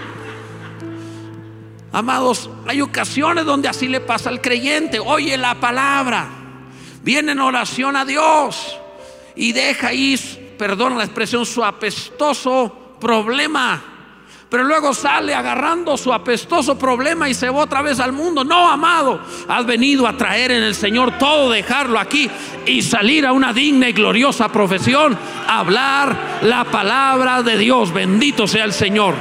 Amados, 1.93 2.51
hay 2.67 2.81
ocasiones 2.81 3.45
donde 3.45 3.69
así 3.69 3.87
le 3.87 4.01
pasa 4.01 4.29
al 4.29 4.41
creyente. 4.41 4.99
Oye 4.99 5.37
la 5.37 5.55
palabra, 5.55 6.29
viene 7.03 7.33
en 7.33 7.41
oración 7.41 7.95
a 7.95 8.05
Dios 8.05 8.77
y 9.37 9.53
deja 9.53 9.89
ahí, 9.89 10.55
perdón 10.59 10.99
la 10.99 11.05
expresión, 11.05 11.47
su 11.47 11.65
apestoso 11.65 12.97
problema 13.01 13.94
pero 14.49 14.65
luego 14.65 14.95
sale 14.95 15.35
agarrando 15.35 15.97
su 15.97 16.13
apestoso 16.13 16.79
problema 16.79 17.29
y 17.29 17.35
se 17.35 17.51
va 17.51 17.63
otra 17.63 17.83
vez 17.83 17.99
al 18.01 18.13
mundo. 18.13 18.45
No, 18.45 18.69
amado, 18.69 19.21
has 19.49 19.67
venido 19.67 20.07
a 20.07 20.17
traer 20.17 20.53
en 20.53 20.63
el 20.63 20.75
Señor 20.75 21.19
todo, 21.19 21.51
dejarlo 21.51 21.99
aquí 21.99 22.31
y 22.67 22.83
salir 22.83 23.27
a 23.27 23.33
una 23.33 23.53
digna 23.53 23.89
y 23.89 23.93
gloriosa 23.93 24.49
profesión, 24.49 25.19
hablar 25.49 26.17
la 26.43 26.65
palabra 26.65 27.43
de 27.43 27.59
Dios. 27.59 27.93
Bendito 27.93 28.47
sea 28.47 28.65
el 28.65 28.73
Señor. 28.73 29.15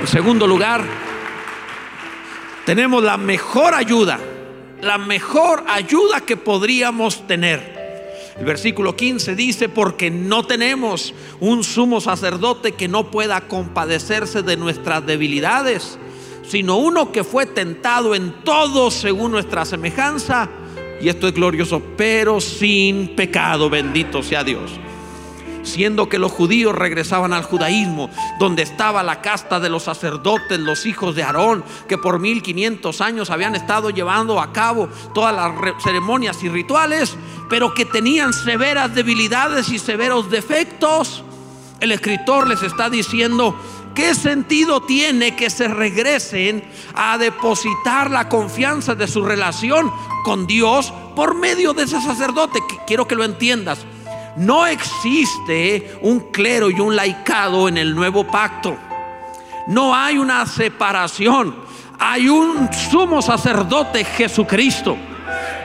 En 0.00 0.06
segundo 0.06 0.46
lugar, 0.46 0.82
tenemos 2.64 3.02
la 3.02 3.16
mejor 3.16 3.74
ayuda, 3.74 4.18
la 4.80 4.98
mejor 4.98 5.64
ayuda 5.68 6.20
que 6.20 6.36
podríamos 6.36 7.26
tener 7.26 7.75
el 8.38 8.44
versículo 8.44 8.96
15 8.96 9.34
dice, 9.34 9.68
porque 9.68 10.10
no 10.10 10.44
tenemos 10.44 11.14
un 11.40 11.64
sumo 11.64 12.00
sacerdote 12.00 12.72
que 12.72 12.88
no 12.88 13.10
pueda 13.10 13.48
compadecerse 13.48 14.42
de 14.42 14.56
nuestras 14.56 15.06
debilidades, 15.06 15.98
sino 16.46 16.76
uno 16.76 17.12
que 17.12 17.24
fue 17.24 17.46
tentado 17.46 18.14
en 18.14 18.32
todo 18.44 18.90
según 18.90 19.32
nuestra 19.32 19.64
semejanza. 19.64 20.50
Y 21.00 21.08
esto 21.08 21.28
es 21.28 21.34
glorioso, 21.34 21.82
pero 21.96 22.40
sin 22.40 23.16
pecado, 23.16 23.70
bendito 23.70 24.22
sea 24.22 24.44
Dios 24.44 24.70
siendo 25.66 26.08
que 26.08 26.18
los 26.18 26.32
judíos 26.32 26.74
regresaban 26.74 27.32
al 27.32 27.42
judaísmo, 27.42 28.08
donde 28.38 28.62
estaba 28.62 29.02
la 29.02 29.20
casta 29.20 29.60
de 29.60 29.68
los 29.68 29.84
sacerdotes, 29.84 30.58
los 30.58 30.86
hijos 30.86 31.14
de 31.14 31.22
Aarón, 31.22 31.64
que 31.88 31.98
por 31.98 32.20
1500 32.20 33.00
años 33.00 33.30
habían 33.30 33.54
estado 33.54 33.90
llevando 33.90 34.40
a 34.40 34.52
cabo 34.52 34.88
todas 35.14 35.34
las 35.34 35.52
ceremonias 35.82 36.42
y 36.42 36.48
rituales, 36.48 37.16
pero 37.48 37.74
que 37.74 37.84
tenían 37.84 38.32
severas 38.32 38.94
debilidades 38.94 39.68
y 39.68 39.78
severos 39.78 40.30
defectos. 40.30 41.24
El 41.80 41.92
escritor 41.92 42.46
les 42.46 42.62
está 42.62 42.88
diciendo, 42.88 43.54
¿qué 43.94 44.14
sentido 44.14 44.82
tiene 44.82 45.36
que 45.36 45.50
se 45.50 45.68
regresen 45.68 46.64
a 46.94 47.18
depositar 47.18 48.10
la 48.10 48.28
confianza 48.28 48.94
de 48.94 49.08
su 49.08 49.24
relación 49.24 49.90
con 50.24 50.46
Dios 50.46 50.92
por 51.14 51.34
medio 51.34 51.74
de 51.74 51.82
ese 51.82 52.00
sacerdote? 52.00 52.60
Quiero 52.86 53.06
que 53.06 53.14
lo 53.14 53.24
entiendas. 53.24 53.84
No 54.36 54.66
existe 54.66 55.98
un 56.02 56.30
clero 56.30 56.70
y 56.70 56.78
un 56.78 56.94
laicado 56.94 57.68
en 57.68 57.78
el 57.78 57.94
nuevo 57.94 58.26
pacto. 58.26 58.76
No 59.68 59.94
hay 59.94 60.18
una 60.18 60.44
separación. 60.46 61.56
Hay 61.98 62.28
un 62.28 62.68
sumo 62.72 63.22
sacerdote 63.22 64.04
Jesucristo. 64.04 64.96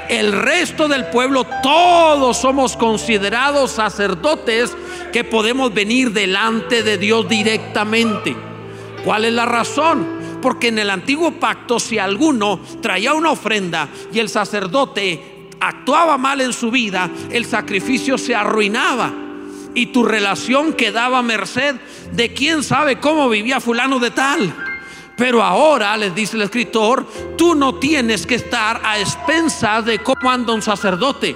El 0.08 0.32
resto 0.32 0.88
del 0.88 1.06
pueblo, 1.06 1.46
todos 1.62 2.38
somos 2.38 2.78
considerados 2.78 3.72
sacerdotes 3.72 4.76
que 5.12 5.24
podemos 5.24 5.74
venir 5.74 6.12
delante 6.12 6.84
de 6.84 6.98
Dios 6.98 7.28
directamente. 7.28 8.36
¿Cuál 9.04 9.26
es 9.26 9.34
la 9.34 9.46
razón? 9.46 10.40
Porque 10.42 10.70
en 10.70 10.80
el 10.80 10.90
antiguo 10.90 11.32
pacto, 11.32 11.80
si 11.80 11.98
alguno 11.98 12.60
traía 12.82 13.14
una 13.14 13.32
ofrenda 13.32 13.90
y 14.12 14.20
el 14.20 14.30
sacerdote 14.30 15.41
actuaba 15.62 16.18
mal 16.18 16.42
en 16.42 16.54
su 16.54 16.72
vida, 16.72 17.10
el 17.30 17.46
sacrificio 17.46 18.18
se 18.18 18.36
arruinaba 18.36 19.14
y 19.74 19.88
tu 19.88 20.04
relación 20.04 20.74
quedaba 20.74 21.22
merced 21.22 21.76
de 22.12 22.34
quién 22.34 22.64
sabe 22.64 23.00
cómo 23.00 23.30
vivía 23.30 23.60
fulano 23.60 24.00
de 24.00 24.12
tal. 24.12 24.54
Pero 25.16 25.44
ahora, 25.44 25.96
les 25.98 26.16
dice 26.16 26.36
el 26.36 26.44
escritor, 26.44 27.08
tú 27.38 27.54
no 27.54 27.76
tienes 27.76 28.26
que 28.26 28.36
estar 28.36 28.82
a 28.84 29.00
expensas 29.00 29.86
de 29.86 30.00
cómo 30.00 30.30
anda 30.30 30.54
un 30.54 30.62
sacerdote 30.62 31.36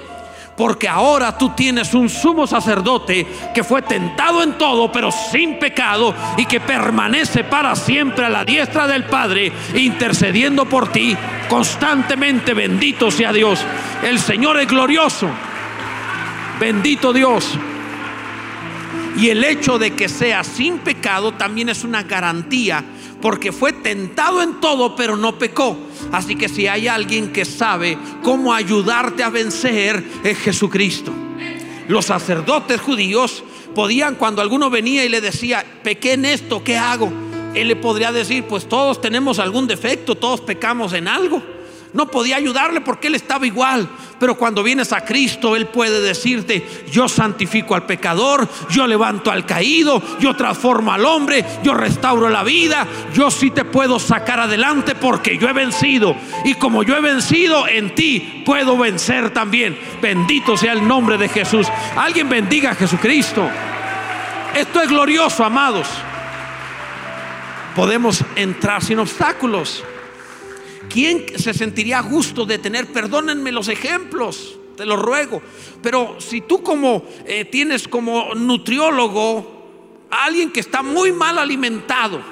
porque 0.56 0.88
ahora 0.88 1.36
tú 1.36 1.50
tienes 1.50 1.92
un 1.94 2.08
sumo 2.08 2.46
sacerdote 2.46 3.26
que 3.54 3.62
fue 3.62 3.82
tentado 3.82 4.42
en 4.42 4.56
todo, 4.56 4.90
pero 4.90 5.10
sin 5.12 5.58
pecado, 5.58 6.14
y 6.36 6.46
que 6.46 6.60
permanece 6.60 7.44
para 7.44 7.76
siempre 7.76 8.24
a 8.24 8.30
la 8.30 8.44
diestra 8.44 8.86
del 8.86 9.04
Padre, 9.04 9.52
intercediendo 9.74 10.64
por 10.66 10.90
ti 10.90 11.16
constantemente. 11.48 12.54
Bendito 12.54 13.10
sea 13.10 13.32
Dios. 13.32 13.60
El 14.02 14.18
Señor 14.18 14.58
es 14.58 14.66
glorioso. 14.66 15.28
Bendito 16.58 17.12
Dios. 17.12 17.58
Y 19.18 19.30
el 19.30 19.44
hecho 19.44 19.78
de 19.78 19.94
que 19.94 20.08
sea 20.08 20.44
sin 20.44 20.78
pecado 20.78 21.32
también 21.32 21.68
es 21.70 21.84
una 21.84 22.02
garantía 22.02 22.84
porque 23.26 23.50
fue 23.50 23.72
tentado 23.72 24.40
en 24.40 24.60
todo, 24.60 24.94
pero 24.94 25.16
no 25.16 25.36
pecó. 25.36 25.76
Así 26.12 26.36
que 26.36 26.48
si 26.48 26.68
hay 26.68 26.86
alguien 26.86 27.32
que 27.32 27.44
sabe 27.44 27.98
cómo 28.22 28.54
ayudarte 28.54 29.24
a 29.24 29.30
vencer, 29.30 30.00
es 30.22 30.38
Jesucristo. 30.38 31.10
Los 31.88 32.04
sacerdotes 32.04 32.80
judíos 32.80 33.42
podían, 33.74 34.14
cuando 34.14 34.42
alguno 34.42 34.70
venía 34.70 35.04
y 35.04 35.08
le 35.08 35.20
decía, 35.20 35.66
pequé 35.82 36.12
en 36.12 36.24
esto, 36.24 36.62
¿qué 36.62 36.78
hago? 36.78 37.12
Él 37.52 37.66
le 37.66 37.74
podría 37.74 38.12
decir, 38.12 38.44
pues 38.44 38.68
todos 38.68 39.00
tenemos 39.00 39.40
algún 39.40 39.66
defecto, 39.66 40.14
todos 40.14 40.40
pecamos 40.40 40.92
en 40.92 41.08
algo 41.08 41.55
no 41.92 42.06
podía 42.08 42.36
ayudarle 42.36 42.80
porque 42.80 43.08
él 43.08 43.14
estaba 43.14 43.46
igual. 43.46 43.88
Pero 44.18 44.36
cuando 44.36 44.62
vienes 44.62 44.92
a 44.92 45.04
Cristo, 45.04 45.56
Él 45.56 45.66
puede 45.66 46.00
decirte, 46.00 46.66
yo 46.90 47.08
santifico 47.08 47.74
al 47.74 47.84
pecador, 47.84 48.48
yo 48.70 48.86
levanto 48.86 49.30
al 49.30 49.44
caído, 49.44 50.02
yo 50.18 50.34
transformo 50.34 50.92
al 50.92 51.04
hombre, 51.04 51.44
yo 51.62 51.74
restauro 51.74 52.30
la 52.30 52.42
vida, 52.42 52.86
yo 53.12 53.30
sí 53.30 53.50
te 53.50 53.64
puedo 53.64 53.98
sacar 53.98 54.40
adelante 54.40 54.94
porque 54.94 55.36
yo 55.36 55.48
he 55.48 55.52
vencido. 55.52 56.16
Y 56.44 56.54
como 56.54 56.82
yo 56.82 56.96
he 56.96 57.00
vencido, 57.02 57.68
en 57.68 57.94
ti 57.94 58.42
puedo 58.46 58.78
vencer 58.78 59.30
también. 59.30 59.78
Bendito 60.00 60.56
sea 60.56 60.72
el 60.72 60.86
nombre 60.86 61.18
de 61.18 61.28
Jesús. 61.28 61.66
Alguien 61.94 62.28
bendiga 62.28 62.70
a 62.70 62.74
Jesucristo. 62.74 63.46
Esto 64.54 64.80
es 64.80 64.88
glorioso, 64.88 65.44
amados. 65.44 65.88
Podemos 67.74 68.24
entrar 68.36 68.82
sin 68.82 68.98
obstáculos. 68.98 69.84
¿Quién 70.96 71.26
se 71.38 71.52
sentiría 71.52 71.98
a 71.98 72.00
gusto 72.00 72.46
de 72.46 72.56
tener, 72.56 72.86
perdónenme 72.86 73.52
los 73.52 73.68
ejemplos, 73.68 74.58
te 74.78 74.86
lo 74.86 74.96
ruego, 74.96 75.42
pero 75.82 76.16
si 76.18 76.40
tú 76.40 76.62
como 76.62 77.04
eh, 77.26 77.44
tienes 77.44 77.86
como 77.86 78.34
nutriólogo 78.34 80.06
a 80.10 80.24
alguien 80.24 80.50
que 80.50 80.60
está 80.60 80.82
muy 80.82 81.12
mal 81.12 81.38
alimentado, 81.38 82.22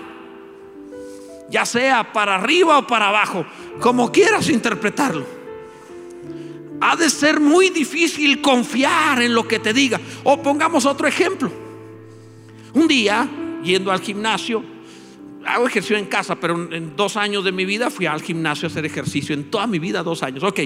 ya 1.50 1.66
sea 1.66 2.10
para 2.10 2.36
arriba 2.36 2.78
o 2.78 2.86
para 2.86 3.10
abajo, 3.10 3.44
como 3.80 4.10
quieras 4.10 4.48
interpretarlo, 4.48 5.26
ha 6.80 6.96
de 6.96 7.10
ser 7.10 7.40
muy 7.40 7.68
difícil 7.68 8.40
confiar 8.40 9.20
en 9.20 9.34
lo 9.34 9.46
que 9.46 9.58
te 9.58 9.74
diga. 9.74 10.00
O 10.22 10.42
pongamos 10.42 10.86
otro 10.86 11.06
ejemplo. 11.06 11.50
Un 12.72 12.88
día, 12.88 13.28
yendo 13.62 13.92
al 13.92 14.00
gimnasio, 14.00 14.73
hago 15.46 15.66
ejercicio 15.66 15.96
en 15.96 16.06
casa, 16.06 16.36
pero 16.36 16.72
en 16.72 16.96
dos 16.96 17.16
años 17.16 17.44
de 17.44 17.52
mi 17.52 17.64
vida 17.64 17.90
fui 17.90 18.06
al 18.06 18.22
gimnasio 18.22 18.66
a 18.66 18.70
hacer 18.70 18.84
ejercicio. 18.84 19.34
En 19.34 19.50
toda 19.50 19.66
mi 19.66 19.78
vida, 19.78 20.02
dos 20.02 20.22
años. 20.22 20.42
Ok, 20.42 20.60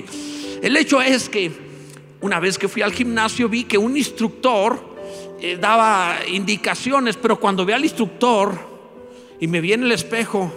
el 0.63 0.77
hecho 0.77 1.01
es 1.01 1.29
que 1.29 1.51
una 2.21 2.41
vez 2.41 2.59
que 2.59 2.69
fui 2.69 2.83
al 2.83 2.93
gimnasio 2.93 3.49
vi 3.49 3.65
que 3.65 3.79
un 3.79 3.97
instructor 3.97 4.97
eh, 5.41 5.57
daba 5.61 6.17
indicaciones, 6.27 7.17
pero 7.17 7.39
cuando 7.39 7.65
vi 7.65 7.73
al 7.73 7.85
instructor 7.85 8.59
y 9.39 9.47
me 9.47 9.61
vi 9.61 9.73
en 9.73 9.85
el 9.85 9.93
espejo, 9.93 10.53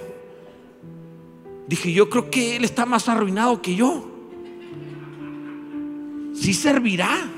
dije, 1.68 1.94
yo 1.94 2.10
creo 2.10 2.32
que 2.32 2.56
él 2.56 2.64
está 2.64 2.86
más 2.86 3.08
arruinado 3.08 3.62
que 3.62 3.76
yo. 3.76 4.08
Si 6.34 6.54
servirá. 6.54 7.30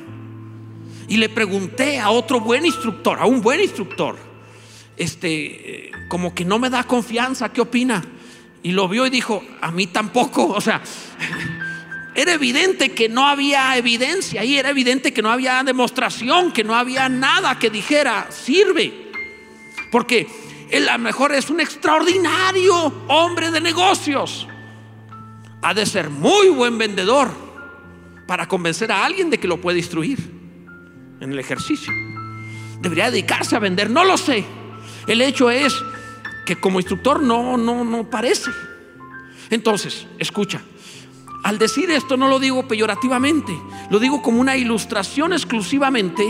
Y 1.10 1.18
le 1.18 1.28
pregunté 1.28 2.00
a 2.00 2.12
otro 2.12 2.40
buen 2.40 2.66
instructor, 2.66 3.20
a 3.20 3.26
un 3.26 3.42
buen 3.42 3.60
instructor, 3.60 4.16
este, 4.98 5.92
como 6.08 6.34
que 6.36 6.46
no 6.46 6.60
me 6.60 6.70
da 6.70 6.84
confianza, 6.84 7.52
¿qué 7.52 7.62
opina? 7.62 8.04
Y 8.62 8.72
lo 8.72 8.88
vio 8.88 9.06
y 9.06 9.10
dijo, 9.10 9.44
a 9.62 9.72
mí 9.72 9.88
tampoco, 9.88 10.48
o 10.56 10.62
sea, 10.62 10.82
era 12.16 12.34
evidente 12.34 12.92
que 12.92 13.10
no 13.10 13.28
había 13.28 13.76
evidencia 13.76 14.44
y 14.44 14.58
era 14.58 14.70
evidente 14.70 15.14
que 15.14 15.22
no 15.22 15.32
había 15.32 15.64
demostración, 15.64 16.52
que 16.52 16.64
no 16.64 16.76
había 16.76 17.10
nada 17.10 17.58
que 17.58 17.70
dijera, 17.70 18.28
sirve. 18.30 19.12
Porque 19.92 20.28
él 20.70 20.88
a 20.90 20.98
lo 20.98 21.04
mejor 21.04 21.34
es 21.34 21.50
un 21.50 21.60
extraordinario 21.60 22.76
hombre 23.08 23.52
de 23.52 23.62
negocios. 23.62 24.48
Ha 25.62 25.74
de 25.74 25.86
ser 25.86 26.10
muy 26.10 26.50
buen 26.50 26.78
vendedor 26.78 27.32
para 28.28 28.48
convencer 28.48 28.92
a 28.92 29.06
alguien 29.06 29.30
de 29.30 29.40
que 29.40 29.48
lo 29.48 29.60
puede 29.60 29.80
instruir 29.80 30.20
en 31.20 31.32
el 31.32 31.40
ejercicio. 31.40 31.92
Debería 32.80 33.10
dedicarse 33.10 33.56
a 33.56 33.60
vender, 33.60 33.90
no 33.90 34.04
lo 34.04 34.18
sé. 34.18 34.46
El 35.08 35.22
hecho 35.22 35.50
es 35.50 35.74
que 36.46 36.60
como 36.60 36.80
instructor 36.80 37.22
no, 37.22 37.58
no, 37.58 37.84
no 37.84 38.10
parece. 38.10 38.52
Entonces, 39.50 40.08
escucha, 40.20 40.62
al 41.44 41.58
decir 41.60 41.92
esto 41.92 42.18
no 42.18 42.28
lo 42.28 42.40
digo 42.40 42.68
peyorativamente, 42.68 43.54
lo 43.90 44.00
digo 44.00 44.22
como 44.22 44.40
una 44.40 44.56
ilustración 44.56 45.34
exclusivamente 45.34 46.24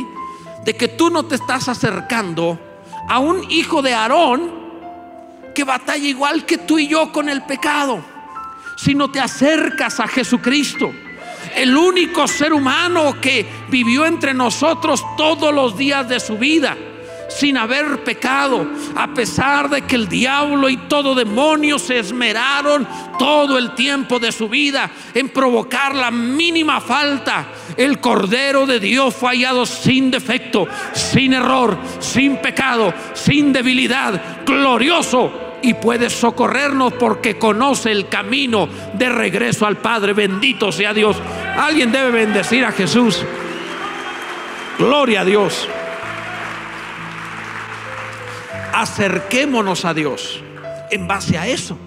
de 0.66 0.76
que 0.76 0.88
tú 0.88 1.10
no 1.10 1.26
te 1.26 1.36
estás 1.36 1.70
acercando 1.70 2.60
a 3.08 3.20
un 3.20 3.50
hijo 3.52 3.82
de 3.82 3.94
Aarón 3.94 4.64
que 5.54 5.64
batalla 5.64 6.08
igual 6.08 6.46
que 6.46 6.58
tú 6.58 6.80
y 6.80 6.88
yo 6.88 7.12
con 7.12 7.30
el 7.30 7.44
pecado, 7.44 8.04
sino 8.78 9.12
te 9.12 9.20
acercas 9.20 10.00
a 10.00 10.08
Jesucristo 10.08 10.92
el 11.56 11.76
único 11.78 12.28
ser 12.28 12.54
humano 12.54 13.20
que 13.22 13.46
vivió 13.70 14.06
entre 14.06 14.34
nosotros 14.34 15.04
todos 15.18 15.54
los 15.54 15.78
días 15.78 16.08
de 16.08 16.20
su 16.20 16.38
vida 16.38 16.76
sin 17.38 17.58
haber 17.58 18.04
pecado, 18.04 18.68
a 18.96 19.14
pesar 19.14 19.70
de 19.70 19.82
que 19.84 19.96
el 19.96 20.08
diablo 20.08 20.70
y 20.70 20.78
todo 20.78 21.16
demonio 21.16 21.80
se 21.80 22.00
esmeraron 22.00 22.88
todo 23.18 23.58
el 23.58 23.76
tiempo 23.76 24.20
de 24.20 24.32
su 24.32 24.50
vida 24.50 24.90
en 25.14 25.30
provocar 25.30 25.96
la 25.96 26.12
mínima 26.12 26.82
falta, 26.82 27.48
el 27.78 28.00
Cordero 28.00 28.66
de 28.66 28.80
Dios 28.80 29.16
fue 29.16 29.32
hallado 29.32 29.66
sin 29.66 30.12
defecto, 30.12 30.68
sin 30.94 31.34
error, 31.34 31.78
sin 32.00 32.38
pecado, 32.38 32.94
sin 33.14 33.54
debilidad, 33.54 34.44
glorioso 34.46 35.44
y 35.62 35.74
puede 35.76 36.10
socorrernos 36.10 36.94
porque 36.94 37.38
conoce 37.40 37.92
el 37.92 38.10
camino 38.10 38.68
de 38.94 39.10
regreso 39.10 39.66
al 39.66 39.78
Padre. 39.78 40.14
Bendito 40.14 40.72
sea 40.72 40.94
Dios. 40.94 41.16
Alguien 41.58 41.92
debe 41.92 42.12
bendecir 42.12 42.66
a 42.66 42.74
Jesús. 42.74 43.24
Gloria 44.78 45.22
a 45.22 45.26
Dios. 45.26 45.68
Acerquémonos 48.74 49.86
a 49.86 49.94
Dios 49.94 50.42
en 50.90 51.08
base 51.08 51.38
a 51.38 51.48
eso. 51.48 51.78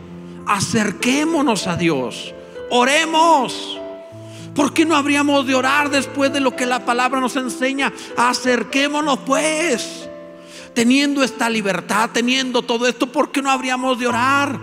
Acerquémonos 0.47 1.67
a 1.67 1.77
Dios. 1.77 2.33
Oremos. 2.71 3.81
¿Por 4.55 4.73
qué 4.73 4.85
no 4.85 4.95
habríamos 4.95 5.47
de 5.47 5.55
orar 5.57 5.91
después 5.91 6.33
de 6.33 6.41
lo 6.41 6.55
que 6.55 6.65
la 6.65 6.85
palabra 6.85 7.21
nos 7.21 7.35
enseña? 7.35 7.93
Acerquémonos 8.17 9.19
pues 9.27 10.09
teniendo 10.75 11.25
esta 11.25 11.51
libertad, 11.51 12.11
teniendo 12.13 12.63
todo 12.63 12.87
esto, 12.87 13.11
¿por 13.11 13.33
qué 13.33 13.43
no 13.43 13.51
habríamos 13.51 13.99
de 13.99 14.07
orar? 14.07 14.59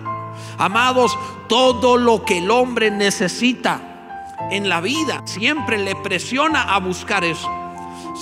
Amados, 0.58 1.18
todo 1.50 1.98
lo 1.98 2.24
que 2.24 2.38
el 2.38 2.52
hombre 2.52 2.90
necesita 2.90 4.36
en 4.50 4.70
la 4.70 4.80
vida 4.80 5.24
siempre 5.26 5.78
le 5.78 5.96
presiona 5.96 6.74
a 6.74 6.80
buscar 6.80 7.24
eso. 7.24 7.50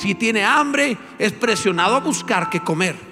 Si 0.01 0.15
tiene 0.15 0.43
hambre, 0.43 0.97
es 1.19 1.33
presionado 1.33 1.95
a 1.95 1.99
buscar 1.99 2.49
qué 2.49 2.61
comer 2.61 3.10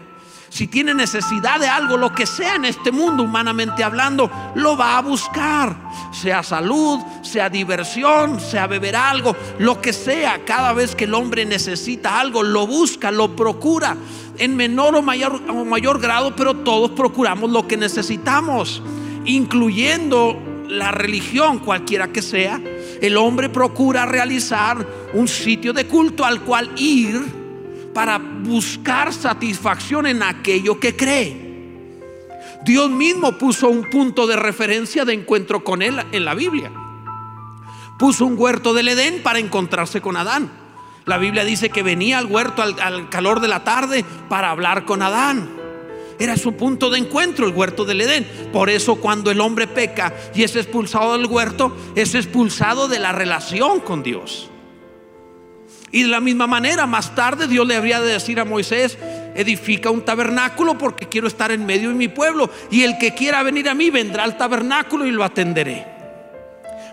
si 0.49 0.67
tiene 0.67 0.93
necesidad 0.93 1.59
de 1.59 1.67
algo, 1.67 1.95
lo 1.95 2.13
que 2.13 2.25
sea 2.25 2.55
en 2.55 2.65
este 2.65 2.91
mundo, 2.91 3.23
humanamente 3.23 3.83
hablando, 3.83 4.29
lo 4.55 4.75
va 4.75 4.97
a 4.97 5.01
buscar. 5.01 5.75
Sea 6.11 6.41
salud, 6.41 6.99
sea 7.21 7.49
diversión, 7.49 8.39
sea 8.39 8.65
beber 8.65 8.95
algo, 8.95 9.35
lo 9.59 9.79
que 9.79 9.93
sea. 9.93 10.43
Cada 10.45 10.73
vez 10.73 10.95
que 10.95 11.05
el 11.05 11.13
hombre 11.13 11.45
necesita 11.45 12.19
algo, 12.19 12.41
lo 12.41 12.65
busca, 12.65 13.11
lo 13.11 13.35
procura. 13.35 13.95
En 14.37 14.55
menor 14.55 14.95
o 14.95 15.01
mayor, 15.01 15.39
o 15.49 15.65
mayor 15.65 15.99
grado, 15.99 16.35
pero 16.35 16.55
todos 16.55 16.91
procuramos 16.91 17.51
lo 17.51 17.67
que 17.67 17.77
necesitamos, 17.77 18.81
incluyendo 19.25 20.35
la 20.67 20.91
religión, 20.91 21.59
cualquiera 21.59 22.07
que 22.07 22.21
sea. 22.21 22.59
El 23.01 23.17
hombre 23.17 23.49
procura 23.49 24.05
realizar 24.05 24.85
un 25.13 25.27
sitio 25.27 25.73
de 25.73 25.85
culto 25.85 26.25
al 26.25 26.41
cual 26.41 26.71
ir 26.77 27.38
para 27.93 28.17
buscar 28.17 29.13
satisfacción 29.13 30.07
en 30.07 30.23
aquello 30.23 30.79
que 30.79 30.95
cree. 30.95 31.49
Dios 32.63 32.89
mismo 32.89 33.37
puso 33.37 33.69
un 33.69 33.89
punto 33.89 34.27
de 34.27 34.35
referencia 34.35 35.05
de 35.05 35.13
encuentro 35.13 35.63
con 35.63 35.81
él 35.81 35.99
en 36.11 36.25
la 36.25 36.33
Biblia. 36.33 36.71
Puso 37.97 38.25
un 38.25 38.35
huerto 38.37 38.73
del 38.73 38.89
Edén 38.89 39.21
para 39.23 39.39
encontrarse 39.39 40.01
con 40.01 40.17
Adán. 40.17 40.51
La 41.05 41.17
Biblia 41.17 41.43
dice 41.43 41.69
que 41.69 41.83
venía 41.83 42.17
al 42.17 42.27
huerto 42.27 42.61
al, 42.61 43.09
calor 43.09 43.39
de 43.39 43.47
la 43.47 43.63
tarde 43.63 44.05
para 44.27 44.51
hablar 44.51 44.85
con 44.85 45.01
Adán. 45.01 45.49
Era 46.19 46.35
su 46.35 46.53
punto 46.53 46.89
de 46.89 46.99
encuentro, 46.99 47.47
el 47.47 47.55
huerto 47.55 47.85
del 47.85 48.01
Edén. 48.01 48.27
Por 48.51 48.69
eso 48.69 48.95
cuando 48.95 49.31
el 49.31 49.39
hombre 49.39 49.67
peca 49.67 50.13
y 50.35 50.43
es 50.43 50.55
expulsado 50.55 51.17
del 51.17 51.27
huerto, 51.27 51.75
es 51.95 52.13
expulsado 52.13 52.89
de 52.89 52.99
la 52.99 53.13
relación 53.13 53.79
con 53.79 54.03
Dios. 54.03 54.49
Y 55.91 56.03
de 56.03 56.07
la 56.09 56.19
misma 56.19 56.47
manera, 56.47 56.85
más 56.85 57.15
tarde 57.15 57.47
Dios 57.47 57.65
le 57.65 57.75
habría 57.75 57.99
de 57.99 58.13
decir 58.13 58.39
a 58.39 58.45
Moisés, 58.45 58.97
edifica 59.35 59.89
un 59.89 60.05
tabernáculo 60.05 60.77
porque 60.77 61.07
quiero 61.07 61.27
estar 61.27 61.51
en 61.51 61.65
medio 61.65 61.89
de 61.89 61.95
mi 61.95 62.07
pueblo. 62.07 62.49
Y 62.69 62.83
el 62.83 62.97
que 62.97 63.15
quiera 63.15 63.43
venir 63.43 63.69
a 63.69 63.73
mí 63.73 63.89
vendrá 63.89 64.23
al 64.23 64.37
tabernáculo 64.37 65.05
y 65.05 65.11
lo 65.11 65.23
atenderé. 65.23 65.99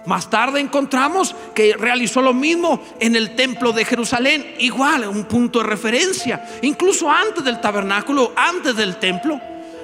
Más 0.07 0.31
tarde 0.31 0.61
encontramos 0.61 1.35
que 1.53 1.75
realizó 1.77 2.23
lo 2.23 2.33
mismo 2.33 2.81
en 3.01 3.17
el 3.17 3.35
templo 3.35 3.73
de 3.73 3.85
Jerusalén, 3.85 4.55
igual, 4.61 5.09
un 5.09 5.25
punto 5.25 5.59
de 5.59 5.67
referencia. 5.67 6.47
Incluso 6.63 7.11
antes 7.11 7.45
del 7.45 7.61
tabernáculo, 7.61 8.33
antes 8.37 8.77
del 8.77 8.97
templo, 8.97 9.41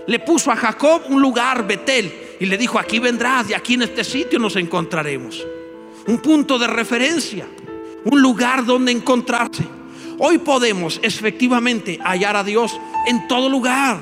le 0.07 0.19
puso 0.21 0.53
a 0.53 0.57
Jacob 0.57 1.03
un 1.09 1.21
lugar, 1.21 1.67
Betel, 1.67 2.13
y 2.39 2.47
le 2.47 2.57
dijo, 2.57 2.79
aquí 2.79 3.01
vendrás 3.01 3.51
y 3.51 3.55
aquí 3.55 3.75
en 3.75 3.83
este 3.83 4.05
sitio 4.05 4.39
nos 4.39 4.55
encontraremos. 4.55 5.45
Un 6.07 6.19
punto 6.19 6.57
de 6.59 6.69
referencia 6.69 7.47
un 8.05 8.23
lugar 8.23 8.65
donde 8.65 8.93
encontrarse. 8.93 9.67
Hoy 10.19 10.39
podemos 10.39 11.01
efectivamente 11.03 11.99
hallar 12.03 12.37
a 12.37 12.45
Dios 12.45 12.79
en 13.07 13.27
todo 13.29 13.49
lugar. 13.49 13.99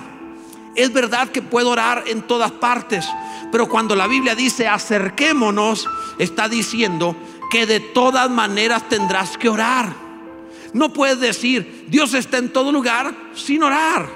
Es 0.75 0.93
verdad 0.93 1.29
que 1.29 1.43
puedo 1.43 1.71
orar 1.71 2.05
en 2.07 2.23
todas 2.23 2.53
partes, 2.53 3.09
pero 3.51 3.69
cuando 3.69 3.97
la 3.97 4.07
Biblia 4.07 4.35
dice 4.35 4.69
acerquémonos, 4.69 5.89
está 6.19 6.49
diciendo 6.49 7.17
que 7.51 7.67
de 7.67 7.81
todas 7.81 8.31
maneras 8.31 8.89
tendrás 8.89 9.37
que 9.37 9.49
orar. 9.49 9.93
No 10.73 10.93
puedes 10.93 11.19
decir 11.19 11.87
Dios 11.89 12.15
está 12.15 12.39
en 12.39 12.53
todo 12.53 12.71
lugar 12.71 13.15
sin 13.35 13.63
orar. 13.63 14.09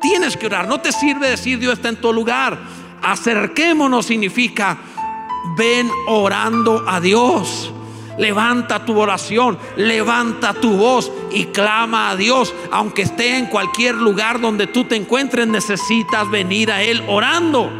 Tienes 0.00 0.36
que 0.36 0.46
orar. 0.46 0.66
No 0.66 0.80
te 0.80 0.92
sirve 0.92 1.28
decir 1.28 1.58
Dios 1.58 1.74
está 1.74 1.88
en 1.88 2.00
todo 2.00 2.12
lugar. 2.12 2.58
Acerquémonos 3.02 4.06
significa 4.06 4.78
ven 5.56 5.90
orando 6.06 6.84
a 6.86 7.00
Dios. 7.00 7.72
Levanta 8.18 8.84
tu 8.84 8.98
oración, 8.98 9.58
levanta 9.76 10.52
tu 10.54 10.76
voz 10.76 11.10
y 11.30 11.46
clama 11.46 12.10
a 12.10 12.16
Dios. 12.16 12.54
Aunque 12.70 13.02
esté 13.02 13.38
en 13.38 13.46
cualquier 13.46 13.94
lugar 13.94 14.40
donde 14.40 14.66
tú 14.66 14.84
te 14.84 14.96
encuentres, 14.96 15.46
necesitas 15.46 16.28
venir 16.30 16.70
a 16.70 16.82
Él 16.82 17.02
orando. 17.08 17.70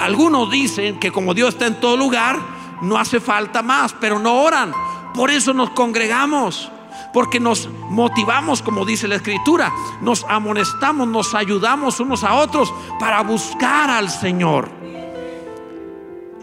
Algunos 0.00 0.50
dicen 0.50 0.98
que 0.98 1.10
como 1.10 1.34
Dios 1.34 1.50
está 1.50 1.66
en 1.66 1.80
todo 1.80 1.96
lugar, 1.96 2.38
no 2.82 2.98
hace 2.98 3.20
falta 3.20 3.62
más, 3.62 3.94
pero 4.00 4.18
no 4.18 4.42
oran. 4.42 4.72
Por 5.14 5.30
eso 5.30 5.52
nos 5.54 5.70
congregamos, 5.70 6.70
porque 7.12 7.38
nos 7.38 7.68
motivamos, 7.88 8.62
como 8.62 8.84
dice 8.84 9.06
la 9.06 9.16
Escritura, 9.16 9.72
nos 10.00 10.24
amonestamos, 10.28 11.06
nos 11.06 11.34
ayudamos 11.34 12.00
unos 12.00 12.24
a 12.24 12.34
otros 12.34 12.72
para 12.98 13.22
buscar 13.22 13.90
al 13.90 14.10
Señor. 14.10 14.81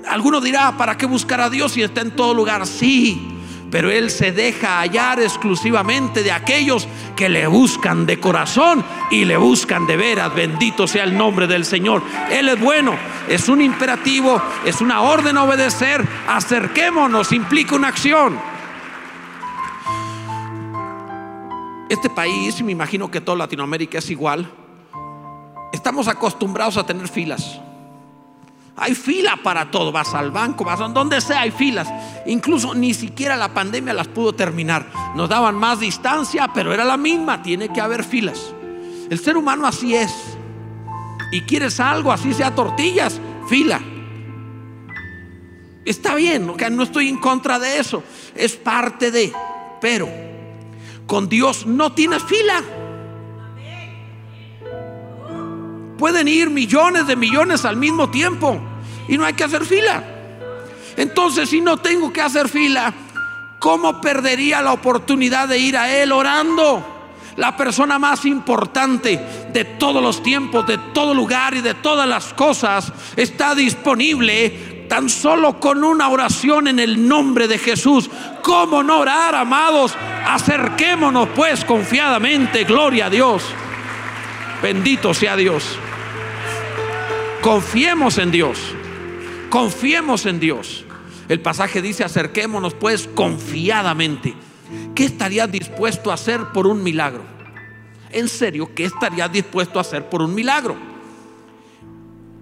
Alguno 0.10 0.42
dirá, 0.42 0.76
¿para 0.76 0.98
qué 0.98 1.06
buscar 1.06 1.40
a 1.40 1.50
Dios 1.50 1.74
si 1.74 1.84
está 1.84 2.02
en 2.02 2.12
todo 2.12 2.34
lugar? 2.34 2.66
Sí, 2.66 3.22
pero 3.70 3.92
Él 3.92 4.10
se 4.10 4.32
deja 4.32 4.80
hallar 4.80 5.20
exclusivamente 5.20 6.24
de 6.24 6.32
aquellos 6.32 6.88
que 7.16 7.30
le 7.30 7.46
buscan 7.46 8.08
de 8.08 8.20
corazón 8.20 8.84
y 9.12 9.26
le 9.26 9.38
buscan 9.38 9.86
de 9.86 9.98
veras. 9.98 10.34
Bendito 10.34 10.88
sea 10.88 11.04
el 11.04 11.16
nombre 11.16 11.46
del 11.46 11.64
Señor. 11.64 12.02
Él 12.32 12.50
es 12.50 12.60
bueno, 12.60 12.96
es 13.28 13.48
un 13.50 13.62
imperativo, 13.62 14.42
es 14.66 14.82
una 14.82 15.02
orden 15.02 15.38
a 15.38 15.44
obedecer. 15.44 16.04
Acerquémonos, 16.28 17.32
implica 17.32 17.76
una 17.76 17.90
acción. 17.90 18.40
Este 21.88 22.10
país, 22.10 22.62
me 22.64 22.72
imagino 22.72 23.10
que 23.12 23.22
toda 23.22 23.38
Latinoamérica 23.38 24.00
es 24.00 24.10
igual, 24.10 24.52
estamos 25.72 26.08
acostumbrados 26.08 26.78
a 26.78 26.86
tener 26.86 27.08
filas. 27.08 27.60
Hay 28.82 28.96
fila 28.96 29.38
para 29.44 29.70
todo, 29.70 29.92
vas 29.92 30.14
al 30.14 30.32
banco, 30.32 30.64
vas 30.64 30.80
a 30.80 30.88
donde 30.88 31.20
sea, 31.20 31.42
hay 31.42 31.52
filas. 31.52 31.88
Incluso 32.26 32.74
ni 32.74 32.94
siquiera 32.94 33.36
la 33.36 33.54
pandemia 33.54 33.94
las 33.94 34.08
pudo 34.08 34.34
terminar. 34.34 34.90
Nos 35.16 35.28
daban 35.28 35.56
más 35.56 35.82
distancia, 35.82 36.50
pero 36.54 36.74
era 36.74 36.86
la 36.86 36.96
misma, 36.96 37.42
tiene 37.42 37.70
que 37.70 37.82
haber 37.82 38.06
filas. 38.06 38.54
El 39.10 39.20
ser 39.20 39.36
humano 39.36 39.68
así 39.68 39.96
es. 39.96 40.14
Y 41.32 41.42
quieres 41.42 41.80
algo, 41.80 42.12
así 42.12 42.34
sea 42.34 42.56
tortillas, 42.56 43.20
fila. 43.50 43.82
Está 45.84 46.16
bien, 46.16 46.54
no 46.72 46.84
estoy 46.84 47.10
en 47.10 47.18
contra 47.18 47.60
de 47.60 47.80
eso, 47.80 48.04
es 48.36 48.56
parte 48.56 49.12
de, 49.12 49.34
pero 49.82 50.08
con 51.06 51.28
Dios 51.28 51.66
no 51.66 51.92
tienes 51.92 52.24
fila. 52.24 52.62
Pueden 55.98 56.28
ir 56.30 56.50
millones 56.50 57.08
de 57.08 57.16
millones 57.16 57.66
al 57.66 57.76
mismo 57.76 58.10
tiempo 58.10 58.69
y 59.10 59.18
no 59.18 59.26
hay 59.26 59.34
que 59.34 59.44
hacer 59.44 59.66
fila. 59.66 60.04
Entonces, 60.96 61.50
si 61.50 61.60
no 61.60 61.78
tengo 61.78 62.14
que 62.14 62.22
hacer 62.22 62.48
fila, 62.48 62.94
¿cómo 63.58 64.00
perdería 64.00 64.62
la 64.62 64.72
oportunidad 64.72 65.48
de 65.48 65.58
ir 65.58 65.76
a 65.76 65.92
Él 65.92 66.12
orando? 66.12 66.98
La 67.36 67.58
persona 67.58 67.98
más 67.98 68.26
importante 68.26 69.20
de 69.52 69.66
todos 69.66 70.04
los 70.04 70.22
tiempos, 70.22 70.68
de 70.68 70.78
todo 70.94 71.14
lugar 71.14 71.56
y 71.56 71.62
de 71.62 71.74
todas 71.74 72.08
las 72.08 72.34
cosas 72.34 72.92
está 73.16 73.56
disponible 73.56 74.86
tan 74.90 75.10
solo 75.10 75.60
con 75.60 75.84
una 75.84 76.10
oración 76.10 76.68
en 76.68 76.80
el 76.80 77.08
nombre 77.08 77.48
de 77.48 77.58
Jesús. 77.58 78.10
¿Cómo 78.44 78.84
no 78.84 79.00
orar, 79.00 79.36
amados? 79.36 79.96
Acerquémonos 80.28 81.30
pues 81.36 81.64
confiadamente, 81.64 82.64
gloria 82.66 83.06
a 83.06 83.10
Dios. 83.10 83.44
Bendito 84.62 85.14
sea 85.14 85.36
Dios. 85.38 85.64
Confiemos 87.42 88.18
en 88.18 88.32
Dios. 88.32 88.76
Confiemos 89.50 90.26
en 90.26 90.40
Dios. 90.40 90.86
El 91.28 91.42
pasaje 91.42 91.82
dice, 91.82 92.04
acerquémonos 92.04 92.74
pues 92.74 93.08
confiadamente. 93.14 94.34
¿Qué 94.96 95.06
estarías 95.06 95.52
dispuesto 95.52 96.12
a 96.12 96.16
hacer 96.16 96.42
por 96.54 96.68
un 96.68 96.84
milagro? 96.84 97.24
En 98.12 98.28
serio, 98.28 98.72
¿qué 98.76 98.86
estarías 98.86 99.32
dispuesto 99.32 99.80
a 99.80 99.82
hacer 99.82 100.10
por 100.10 100.22
un 100.22 100.34
milagro? 100.34 100.76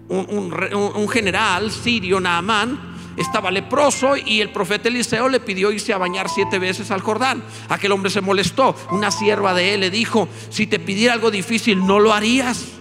Un, 0.09 1.09
general 1.09 1.69
sirio, 1.69 2.19
Naamán, 2.19 2.95
estaba 3.17 3.51
leproso 3.51 4.15
y 4.15 4.39
el 4.39 4.51
profeta 4.51 4.87
Eliseo 4.87 5.27
le 5.27 5.41
pidió 5.41 5.71
irse 5.71 5.91
a 5.91 5.97
bañar 5.97 6.29
siete 6.29 6.59
veces 6.59 6.91
al 6.91 7.01
Jordán. 7.01 7.43
Aquel 7.67 7.91
hombre 7.91 8.09
se 8.09 8.21
molestó. 8.21 8.75
Una 8.91 9.11
sierva 9.11 9.53
de 9.53 9.73
él 9.73 9.81
le 9.81 9.89
dijo, 9.89 10.29
si 10.49 10.67
te 10.67 10.79
pidiera 10.79 11.13
algo 11.13 11.31
difícil, 11.31 11.85
¿no 11.85 11.99
lo 11.99 12.13
harías? 12.13 12.77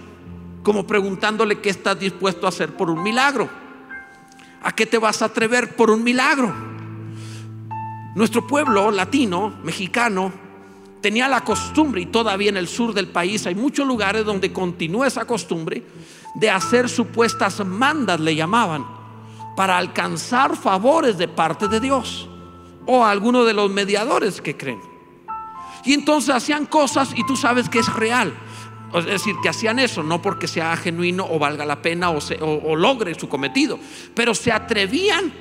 como 0.67 0.85
preguntándole 0.85 1.61
qué 1.61 1.69
estás 1.69 1.97
dispuesto 1.97 2.45
a 2.45 2.49
hacer 2.49 2.75
por 2.75 2.89
un 2.89 3.01
milagro. 3.01 3.49
¿A 4.67 4.73
qué 4.73 4.85
te 4.85 4.97
vas 4.97 5.21
a 5.21 5.25
atrever 5.27 5.77
por 5.77 5.89
un 5.89 6.03
milagro? 6.03 6.53
Nuestro 8.15 8.45
pueblo 8.45 8.91
latino, 8.91 9.57
mexicano, 9.63 10.33
tenía 10.99 11.29
la 11.29 11.45
costumbre, 11.45 12.01
y 12.01 12.07
todavía 12.07 12.49
en 12.49 12.57
el 12.57 12.67
sur 12.67 12.93
del 12.93 13.07
país 13.07 13.47
hay 13.47 13.55
muchos 13.55 13.87
lugares 13.87 14.25
donde 14.25 14.51
continúa 14.51 15.07
esa 15.07 15.23
costumbre, 15.23 15.85
de 16.35 16.49
hacer 16.49 16.89
supuestas 16.89 17.65
mandas, 17.65 18.19
le 18.19 18.35
llamaban, 18.35 18.85
para 19.55 19.77
alcanzar 19.77 20.57
favores 20.57 21.17
de 21.17 21.29
parte 21.29 21.69
de 21.69 21.79
Dios 21.79 22.27
o 22.85 23.05
a 23.05 23.11
alguno 23.11 23.45
de 23.45 23.53
los 23.53 23.71
mediadores 23.71 24.41
que 24.41 24.57
creen. 24.57 24.81
Y 25.85 25.93
entonces 25.93 26.35
hacían 26.35 26.65
cosas 26.65 27.13
y 27.15 27.25
tú 27.25 27.37
sabes 27.37 27.69
que 27.69 27.79
es 27.79 27.93
real. 27.93 28.33
Es 28.93 29.05
decir, 29.05 29.35
que 29.43 29.49
hacían 29.49 29.79
eso, 29.79 30.01
no 30.01 30.21
porque 30.21 30.47
sea 30.47 30.75
genuino 30.77 31.27
o 31.29 31.37
valga 31.37 31.65
la 31.65 31.81
pena 31.81 32.09
o, 32.09 32.75
logre 32.75 33.15
su 33.15 33.27
cometido, 33.27 33.79
pero 34.13 34.33
se 34.33 34.51
atrevían 34.51 35.31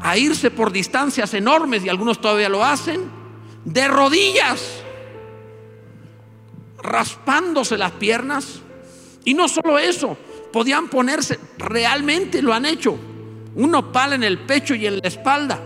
a 0.00 0.16
irse 0.16 0.50
por 0.50 0.72
distancias 0.72 1.34
enormes, 1.34 1.84
y 1.84 1.88
algunos 1.88 2.20
todavía 2.20 2.48
lo 2.48 2.64
hacen, 2.64 3.02
de 3.64 3.88
rodillas, 3.88 4.82
raspándose 6.82 7.76
las 7.76 7.92
piernas. 7.92 8.60
Y 9.24 9.34
no 9.34 9.48
solo 9.48 9.78
eso, 9.78 10.16
podían 10.52 10.88
ponerse, 10.88 11.38
realmente 11.58 12.40
lo 12.40 12.54
han 12.54 12.64
hecho, 12.64 12.96
un 13.54 13.70
nopal 13.70 14.14
en 14.14 14.22
el 14.22 14.38
pecho 14.38 14.74
y 14.74 14.86
en 14.86 14.98
la 14.98 15.08
espalda. 15.08 15.60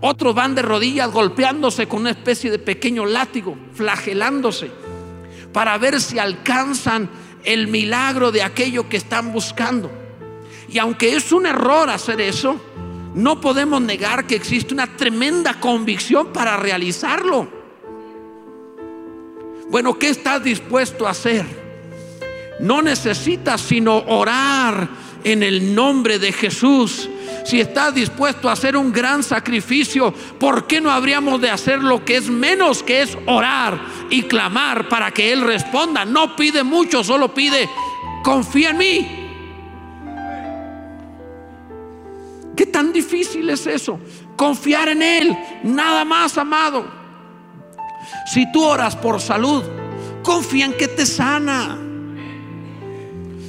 Otros 0.00 0.32
van 0.32 0.54
de 0.54 0.62
rodillas 0.62 1.10
golpeándose 1.10 1.88
con 1.88 2.02
una 2.02 2.10
especie 2.10 2.52
de 2.52 2.60
pequeño 2.60 3.04
látigo, 3.04 3.56
flagelándose 3.72 4.70
para 5.58 5.76
ver 5.76 6.00
si 6.00 6.20
alcanzan 6.20 7.10
el 7.42 7.66
milagro 7.66 8.30
de 8.30 8.44
aquello 8.44 8.88
que 8.88 8.96
están 8.96 9.32
buscando. 9.32 9.90
Y 10.68 10.78
aunque 10.78 11.16
es 11.16 11.32
un 11.32 11.46
error 11.46 11.90
hacer 11.90 12.20
eso, 12.20 12.60
no 13.16 13.40
podemos 13.40 13.82
negar 13.82 14.24
que 14.24 14.36
existe 14.36 14.72
una 14.72 14.86
tremenda 14.86 15.58
convicción 15.58 16.32
para 16.32 16.56
realizarlo. 16.58 17.48
Bueno, 19.68 19.98
¿qué 19.98 20.10
estás 20.10 20.44
dispuesto 20.44 21.08
a 21.08 21.10
hacer? 21.10 21.44
No 22.60 22.80
necesitas 22.80 23.60
sino 23.60 23.96
orar 23.96 24.88
en 25.24 25.42
el 25.42 25.74
nombre 25.74 26.20
de 26.20 26.30
Jesús 26.30 27.10
si 27.44 27.60
estás 27.60 27.94
dispuesto 27.94 28.48
a 28.48 28.52
hacer 28.52 28.76
un 28.76 28.92
gran 28.92 29.22
sacrificio, 29.22 30.12
¿por 30.38 30.66
qué 30.66 30.80
no 30.80 30.90
habríamos 30.90 31.40
de 31.40 31.50
hacer 31.50 31.82
lo 31.82 32.04
que 32.04 32.16
es 32.16 32.28
menos 32.28 32.82
que 32.82 33.02
es 33.02 33.16
orar 33.26 33.80
y 34.10 34.22
clamar 34.22 34.88
para 34.88 35.10
que 35.10 35.32
Él 35.32 35.42
responda? 35.42 36.04
No 36.04 36.36
pide 36.36 36.62
mucho, 36.62 37.02
solo 37.02 37.32
pide, 37.32 37.68
confía 38.22 38.70
en 38.70 38.78
mí. 38.78 39.18
¿Qué 42.56 42.66
tan 42.66 42.92
difícil 42.92 43.48
es 43.50 43.66
eso? 43.66 44.00
Confiar 44.36 44.88
en 44.88 45.02
Él, 45.02 45.38
nada 45.62 46.04
más, 46.04 46.36
amado. 46.38 46.86
Si 48.26 48.50
tú 48.52 48.64
oras 48.64 48.96
por 48.96 49.20
salud, 49.20 49.62
confía 50.22 50.66
en 50.66 50.72
que 50.74 50.88
te 50.88 51.06
sana. 51.06 51.87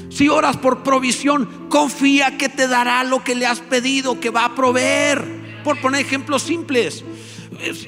Si 0.10 0.28
oras 0.28 0.58
por 0.58 0.84
provisión, 0.84 1.48
confía 1.70 2.38
que 2.38 2.50
te 2.50 2.68
dará 2.68 3.04
lo 3.04 3.24
que 3.24 3.36
le 3.36 3.46
has 3.46 3.60
pedido, 3.60 4.20
que 4.20 4.32
va 4.32 4.46
a 4.46 4.56
proveer. 4.56 5.62
Por 5.64 5.80
poner 5.80 6.02
ejemplos 6.02 6.44
simples. 6.44 7.04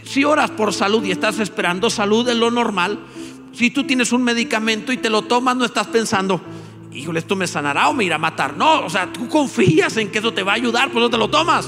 Si 0.03 0.23
oras 0.23 0.51
por 0.51 0.73
salud 0.73 1.03
y 1.03 1.11
estás 1.11 1.39
esperando 1.39 1.89
salud 1.89 2.27
es 2.29 2.35
lo 2.35 2.51
normal. 2.51 2.99
Si 3.53 3.71
tú 3.71 3.83
tienes 3.83 4.11
un 4.11 4.23
medicamento 4.23 4.91
y 4.91 4.97
te 4.97 5.09
lo 5.09 5.23
tomas, 5.23 5.55
no 5.55 5.65
estás 5.65 5.87
pensando, 5.87 6.41
híjole, 6.93 7.19
esto 7.19 7.35
me 7.35 7.47
sanará 7.47 7.89
o 7.89 7.93
me 7.93 8.03
irá 8.03 8.15
a 8.15 8.19
matar. 8.19 8.55
No, 8.55 8.85
o 8.85 8.89
sea, 8.89 9.11
tú 9.11 9.27
confías 9.27 9.97
en 9.97 10.11
que 10.11 10.19
eso 10.19 10.33
te 10.33 10.43
va 10.43 10.53
a 10.53 10.55
ayudar, 10.55 10.91
pues 10.91 11.01
no 11.01 11.09
te 11.09 11.17
lo 11.17 11.29
tomas. 11.29 11.67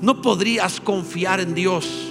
No 0.00 0.20
podrías 0.20 0.80
confiar 0.80 1.40
en 1.40 1.54
Dios 1.54 2.08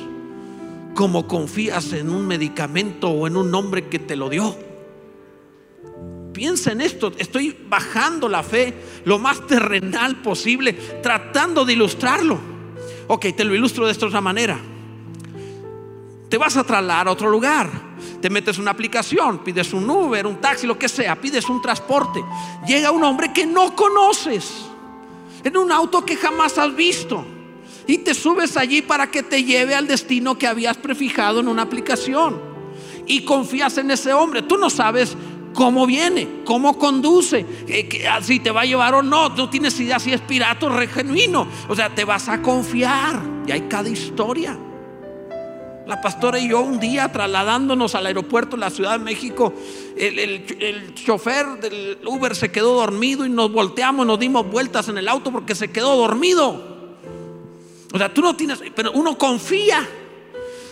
como 0.93 1.27
confías 1.27 1.93
en 1.93 2.09
un 2.09 2.27
medicamento 2.27 3.09
o 3.09 3.27
en 3.27 3.37
un 3.37 3.53
hombre 3.55 3.87
que 3.87 3.99
te 3.99 4.15
lo 4.15 4.29
dio. 4.29 4.70
Piensa 6.41 6.71
en 6.71 6.81
esto, 6.81 7.11
estoy 7.19 7.55
bajando 7.69 8.27
la 8.27 8.41
fe 8.41 8.73
lo 9.05 9.19
más 9.19 9.45
terrenal 9.45 10.23
posible, 10.23 10.73
tratando 10.73 11.63
de 11.63 11.73
ilustrarlo. 11.73 12.39
Ok, 13.05 13.27
te 13.37 13.43
lo 13.43 13.53
ilustro 13.53 13.85
de 13.85 13.91
esta 13.91 14.07
otra 14.07 14.21
manera. 14.21 14.59
Te 16.29 16.39
vas 16.39 16.57
a 16.57 16.63
trasladar 16.63 17.07
a 17.07 17.11
otro 17.11 17.29
lugar, 17.29 17.69
te 18.19 18.31
metes 18.31 18.57
una 18.57 18.71
aplicación, 18.71 19.43
pides 19.43 19.71
un 19.71 19.87
Uber, 19.87 20.25
un 20.25 20.41
taxi, 20.41 20.65
lo 20.65 20.79
que 20.79 20.89
sea, 20.89 21.15
pides 21.21 21.47
un 21.47 21.61
transporte. 21.61 22.25
Llega 22.65 22.89
un 22.89 23.03
hombre 23.03 23.31
que 23.31 23.45
no 23.45 23.75
conoces, 23.75 24.65
en 25.43 25.55
un 25.55 25.71
auto 25.71 26.03
que 26.03 26.15
jamás 26.15 26.57
has 26.57 26.75
visto, 26.75 27.23
y 27.85 27.99
te 27.99 28.15
subes 28.15 28.57
allí 28.57 28.81
para 28.81 29.11
que 29.11 29.21
te 29.21 29.43
lleve 29.43 29.75
al 29.75 29.85
destino 29.85 30.39
que 30.39 30.47
habías 30.47 30.77
prefijado 30.77 31.39
en 31.39 31.47
una 31.47 31.61
aplicación. 31.61 32.49
Y 33.07 33.25
confías 33.25 33.77
en 33.77 33.91
ese 33.91 34.13
hombre. 34.13 34.43
Tú 34.43 34.57
no 34.57 34.69
sabes 34.69 35.17
cómo 35.53 35.85
viene, 35.85 36.41
cómo 36.45 36.77
conduce, 36.77 37.45
si 38.21 38.39
te 38.39 38.51
va 38.51 38.61
a 38.61 38.65
llevar 38.65 38.93
o 38.95 39.01
no. 39.01 39.29
No 39.29 39.49
tienes 39.49 39.79
idea 39.79 39.99
si 39.99 40.13
es 40.13 40.21
pirata 40.21 40.65
o 40.65 40.87
genuino. 40.87 41.47
O 41.67 41.75
sea, 41.75 41.93
te 41.93 42.05
vas 42.05 42.29
a 42.29 42.41
confiar. 42.41 43.21
Y 43.47 43.51
hay 43.51 43.61
cada 43.61 43.89
historia. 43.89 44.57
La 45.87 45.99
pastora 45.99 46.39
y 46.39 46.47
yo 46.47 46.61
un 46.61 46.79
día 46.79 47.11
trasladándonos 47.11 47.95
al 47.95 48.05
aeropuerto 48.05 48.55
de 48.55 48.61
la 48.61 48.69
Ciudad 48.69 48.99
de 48.99 49.03
México, 49.03 49.53
el, 49.97 50.19
el, 50.19 50.93
chofer 50.93 51.59
del 51.59 51.97
Uber 52.05 52.35
se 52.35 52.51
quedó 52.51 52.75
dormido 52.75 53.25
y 53.25 53.29
nos 53.29 53.51
volteamos, 53.51 54.05
nos 54.05 54.19
dimos 54.19 54.49
vueltas 54.49 54.87
en 54.89 54.99
el 54.99 55.07
auto 55.07 55.31
porque 55.31 55.55
se 55.55 55.71
quedó 55.71 55.95
dormido. 55.97 56.71
O 57.91 57.97
sea, 57.97 58.13
tú 58.13 58.21
no 58.21 58.35
tienes, 58.35 58.61
pero 58.75 58.91
uno 58.91 59.17
confía. 59.17 59.85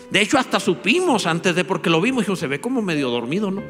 De 0.10 0.22
hecho, 0.22 0.38
hasta 0.38 0.60
supimos 0.60 1.26
antes 1.26 1.56
de, 1.56 1.66
porque 1.66 1.90
lo 1.90 2.00
vimos, 2.02 2.28
y 2.30 2.36
se 2.36 2.48
ve 2.48 2.62
como 2.62 2.82
medio 2.82 3.10
dormido, 3.10 3.52
¿no? 3.52 3.62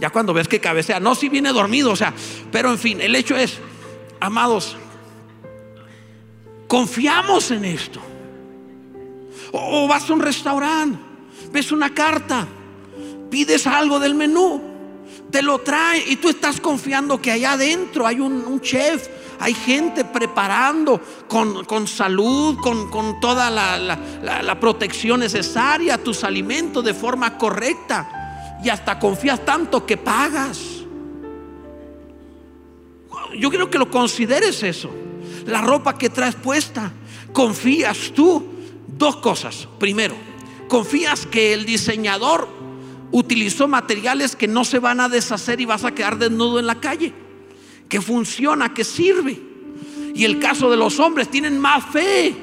Ya 0.00 0.08
cuando 0.10 0.32
ves 0.32 0.48
que 0.48 0.60
cabecea, 0.60 0.98
no, 0.98 1.14
si 1.14 1.28
viene 1.28 1.52
dormido, 1.52 1.92
o 1.92 1.96
sea, 1.96 2.14
pero 2.50 2.70
en 2.70 2.78
fin, 2.78 3.00
el 3.02 3.14
hecho 3.14 3.36
es, 3.36 3.58
amados, 4.18 4.76
confiamos 6.66 7.50
en 7.50 7.66
esto. 7.66 8.00
O, 9.52 9.86
vas 9.86 10.08
a 10.08 10.12
un 10.14 10.20
restaurante, 10.20 10.98
ves 11.52 11.70
una 11.70 11.92
carta, 11.92 12.46
pides 13.30 13.66
algo 13.66 13.98
del 13.98 14.14
menú, 14.14 14.62
te 15.30 15.42
lo 15.42 15.58
trae 15.58 16.02
y 16.06 16.16
tú 16.16 16.30
estás 16.30 16.60
confiando 16.60 17.20
que 17.20 17.32
allá 17.32 17.52
adentro 17.52 18.06
hay 18.06 18.20
un, 18.20 18.60
chef, 18.62 19.06
hay 19.38 19.52
gente 19.52 20.04
preparando 20.04 21.00
con, 21.28 21.86
salud, 21.86 22.56
con, 22.58 23.20
toda 23.20 23.50
la, 23.50 23.78
la, 23.78 24.60
protección 24.60 25.20
necesaria, 25.20 26.02
tus 26.02 26.24
alimentos 26.24 26.84
de 26.84 26.94
forma 26.94 27.36
correcta. 27.36 28.19
Y 28.62 28.68
hasta 28.68 28.98
confías 28.98 29.44
tanto 29.44 29.86
que 29.86 29.96
pagas. 29.96 30.60
Yo 33.36 33.48
quiero 33.50 33.70
que 33.70 33.78
lo 33.78 33.90
consideres 33.90 34.62
eso. 34.62 34.90
La 35.46 35.60
ropa 35.60 35.96
que 35.96 36.10
traes 36.10 36.34
puesta, 36.34 36.92
confías 37.32 38.12
tú 38.14 38.60
Dos 39.00 39.16
cosas. 39.16 39.66
Primero, 39.78 40.14
confías 40.68 41.24
que 41.24 41.54
el 41.54 41.64
diseñador 41.64 42.48
utilizó 43.12 43.66
materiales 43.66 44.36
que 44.36 44.46
no 44.46 44.62
se 44.62 44.78
van 44.78 45.00
a 45.00 45.08
deshacer 45.08 45.58
y 45.58 45.64
vas 45.64 45.84
a 45.84 45.94
quedar 45.94 46.18
desnudo 46.18 46.58
en 46.58 46.66
la 46.66 46.80
calle. 46.80 47.14
Que 47.88 48.02
funciona, 48.02 48.74
que 48.74 48.84
sirve. 48.84 49.40
Y 50.14 50.24
el 50.26 50.38
caso 50.38 50.70
de 50.70 50.76
los 50.76 51.00
hombres, 51.00 51.30
tienen 51.30 51.58
más 51.58 51.82
fe. 51.86 52.36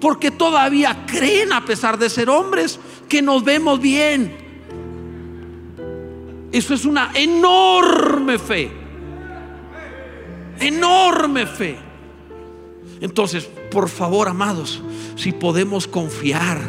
Porque 0.00 0.30
todavía 0.30 1.04
creen, 1.06 1.52
a 1.52 1.66
pesar 1.66 1.98
de 1.98 2.08
ser 2.08 2.30
hombres, 2.30 2.80
que 3.06 3.20
nos 3.20 3.44
vemos 3.44 3.78
bien. 3.78 4.49
Eso 6.52 6.74
es 6.74 6.84
una 6.84 7.12
enorme 7.14 8.38
fe. 8.38 8.70
Enorme 10.58 11.46
fe. 11.46 11.78
Entonces, 13.00 13.48
por 13.70 13.88
favor, 13.88 14.28
amados, 14.28 14.82
si 15.16 15.32
podemos 15.32 15.86
confiar 15.86 16.60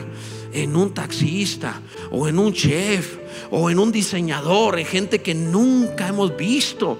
en 0.54 0.76
un 0.76 0.94
taxista 0.94 1.82
o 2.12 2.28
en 2.28 2.38
un 2.40 2.54
chef 2.54 3.18
o 3.50 3.70
en 3.70 3.80
un 3.80 3.92
diseñador, 3.92 4.80
en 4.80 4.86
gente 4.86 5.22
que 5.22 5.34
nunca 5.34 6.08
hemos 6.08 6.36
visto. 6.36 7.00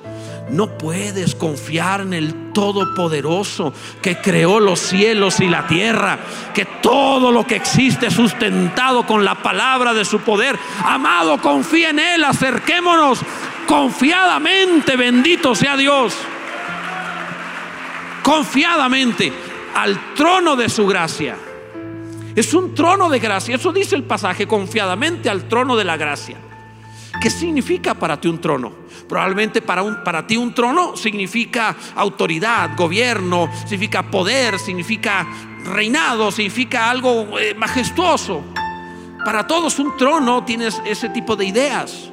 No 0.50 0.78
puedes 0.78 1.36
confiar 1.36 2.02
en 2.02 2.14
el 2.14 2.52
Todopoderoso 2.52 3.74
que 4.02 4.18
creó 4.18 4.60
los 4.60 4.80
cielos 4.80 5.40
y 5.40 5.48
la 5.48 5.66
tierra, 5.68 6.20
que 6.54 6.66
todo 6.66 7.32
lo 7.32 7.48
que 7.48 7.56
existe 7.56 8.08
es 8.08 8.14
sustentado 8.14 9.06
con 9.06 9.24
la 9.24 9.36
palabra 9.36 9.94
de 9.94 10.04
su 10.04 10.20
poder. 10.20 10.60
Amado, 10.84 11.38
confía 11.42 11.92
en 11.92 12.00
Él, 12.00 12.24
acerquémonos 12.26 13.20
confiadamente, 13.68 14.98
bendito 14.98 15.56
sea 15.56 15.78
Dios. 15.78 16.14
Confiadamente 18.22 19.32
al 19.74 20.14
trono 20.14 20.58
de 20.58 20.68
su 20.68 20.86
gracia. 20.86 21.38
Es 22.36 22.54
un 22.54 22.74
trono 22.76 23.10
de 23.10 23.20
gracia. 23.20 23.56
Eso 23.56 23.72
dice 23.72 23.96
el 23.96 24.04
pasaje, 24.04 24.48
confiadamente 24.48 25.30
al 25.30 25.48
trono 25.48 25.76
de 25.76 25.86
la 25.86 25.98
gracia. 25.98 26.38
¿Qué 27.20 27.30
significa 27.30 27.94
para 27.94 28.20
ti 28.20 28.28
un 28.28 28.40
trono? 28.40 28.72
Probablemente 29.08 29.62
para, 29.62 29.84
un, 29.84 30.04
para 30.04 30.26
ti 30.26 30.38
un 30.38 30.54
trono 30.54 30.96
significa 30.96 31.76
autoridad, 31.96 32.76
gobierno, 32.78 33.50
significa 33.66 34.10
poder, 34.10 34.58
significa 34.58 35.28
reinado, 35.66 36.32
significa 36.32 36.90
algo 36.90 37.38
eh, 37.38 37.54
majestuoso. 37.54 38.42
Para 39.26 39.46
todos 39.46 39.78
un 39.80 39.96
trono 39.98 40.44
tienes 40.46 40.82
ese 40.86 41.10
tipo 41.10 41.36
de 41.36 41.46
ideas. 41.46 42.12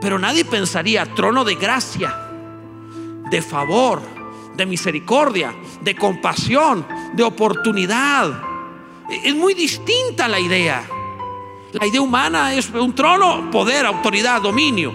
Pero 0.00 0.18
nadie 0.18 0.44
pensaría 0.44 1.14
trono 1.14 1.44
de 1.44 1.56
gracia, 1.56 2.14
de 3.30 3.42
favor, 3.42 4.00
de 4.56 4.66
misericordia, 4.66 5.54
de 5.80 5.94
compasión, 5.94 6.86
de 7.14 7.22
oportunidad. 7.24 8.40
Es 9.24 9.34
muy 9.34 9.54
distinta 9.54 10.28
la 10.28 10.40
idea. 10.40 10.82
La 11.72 11.86
idea 11.86 12.00
humana 12.00 12.54
es 12.54 12.70
un 12.70 12.94
trono, 12.94 13.50
poder, 13.50 13.84
autoridad, 13.84 14.40
dominio. 14.40 14.94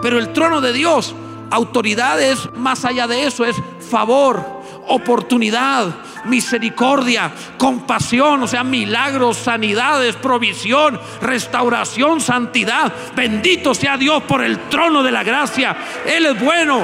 Pero 0.00 0.18
el 0.18 0.32
trono 0.32 0.60
de 0.60 0.72
Dios, 0.72 1.14
autoridad 1.50 2.20
es 2.22 2.52
más 2.54 2.84
allá 2.84 3.08
de 3.08 3.26
eso, 3.26 3.44
es 3.44 3.56
favor, 3.90 4.62
oportunidad, 4.86 5.88
misericordia, 6.24 7.32
compasión, 7.58 8.44
o 8.44 8.46
sea, 8.46 8.62
milagros, 8.62 9.38
sanidades, 9.38 10.14
provisión, 10.14 11.00
restauración, 11.20 12.20
santidad. 12.20 12.92
Bendito 13.16 13.74
sea 13.74 13.96
Dios 13.96 14.22
por 14.22 14.42
el 14.42 14.58
trono 14.68 15.02
de 15.02 15.10
la 15.10 15.24
gracia. 15.24 15.76
Él 16.06 16.26
es 16.26 16.40
bueno. 16.40 16.80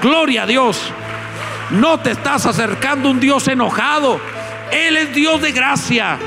Gloria 0.00 0.44
a 0.44 0.46
Dios. 0.46 0.80
No 1.70 2.00
te 2.00 2.12
estás 2.12 2.46
acercando 2.46 3.08
a 3.08 3.10
un 3.12 3.20
Dios 3.20 3.46
enojado. 3.48 4.20
Él 4.70 4.96
es 4.96 5.14
Dios 5.14 5.40
de 5.42 5.52
gracia. 5.52 6.18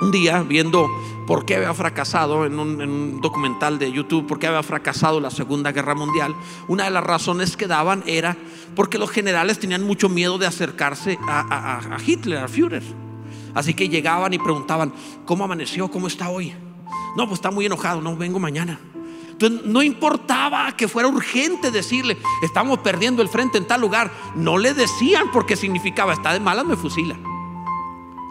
Un 0.00 0.10
día 0.10 0.42
viendo 0.42 0.88
por 1.26 1.44
qué 1.44 1.56
había 1.56 1.72
fracasado 1.72 2.44
en 2.44 2.58
un, 2.58 3.20
documental 3.20 3.78
de 3.78 3.90
YouTube, 3.90 4.26
por 4.26 4.38
qué 4.38 4.46
había 4.46 4.62
fracasado 4.62 5.20
la 5.20 5.30
Segunda 5.30 5.72
Guerra 5.72 5.94
Mundial, 5.94 6.34
una 6.68 6.84
de 6.84 6.90
las 6.90 7.02
razones 7.02 7.56
que 7.56 7.66
daban 7.66 8.02
era 8.06 8.36
porque 8.74 8.98
los 8.98 9.10
generales 9.10 9.58
tenían 9.58 9.82
mucho 9.82 10.08
miedo 10.08 10.38
de 10.38 10.46
acercarse 10.46 11.18
a, 11.26 11.98
Hitler, 12.06 12.38
a 12.38 12.48
Führer. 12.48 12.82
Así 13.54 13.72
que 13.72 13.88
llegaban 13.88 14.34
y 14.34 14.38
preguntaban, 14.38 14.92
¿cómo 15.24 15.44
amaneció? 15.44 15.90
¿Cómo 15.90 16.06
está 16.08 16.28
hoy? 16.28 16.52
No, 17.16 17.26
pues 17.26 17.38
está 17.38 17.50
muy 17.50 17.64
enojado, 17.64 18.02
no 18.02 18.16
vengo 18.16 18.38
mañana. 18.38 18.78
Entonces 19.30 19.66
no 19.66 19.82
importaba 19.82 20.76
que 20.76 20.88
fuera 20.88 21.08
urgente 21.08 21.70
decirle, 21.70 22.18
estamos 22.42 22.78
perdiendo 22.80 23.22
el 23.22 23.28
frente 23.28 23.58
en 23.58 23.66
tal 23.66 23.80
lugar. 23.80 24.10
No 24.34 24.58
le 24.58 24.74
decían 24.74 25.30
porque 25.32 25.56
significaba, 25.56 26.12
está 26.12 26.34
de 26.34 26.40
malas, 26.40 26.66
me 26.66 26.76
fusila. 26.76 27.16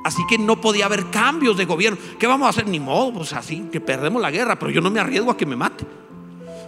Así 0.05 0.21
que 0.27 0.37
no 0.37 0.61
podía 0.61 0.85
haber 0.85 1.09
cambios 1.09 1.57
de 1.57 1.65
gobierno. 1.65 1.97
¿Qué 2.19 2.27
vamos 2.27 2.45
a 2.45 2.51
hacer? 2.51 2.67
Ni 2.67 2.79
modo, 2.79 3.11
pues 3.11 3.33
así, 3.33 3.67
que 3.71 3.81
perdemos 3.81 4.21
la 4.21 4.29
guerra, 4.29 4.59
pero 4.59 4.69
yo 4.69 4.79
no 4.79 4.91
me 4.91 4.99
arriesgo 4.99 5.31
a 5.31 5.35
que 5.35 5.47
me 5.47 5.55
mate. 5.55 5.83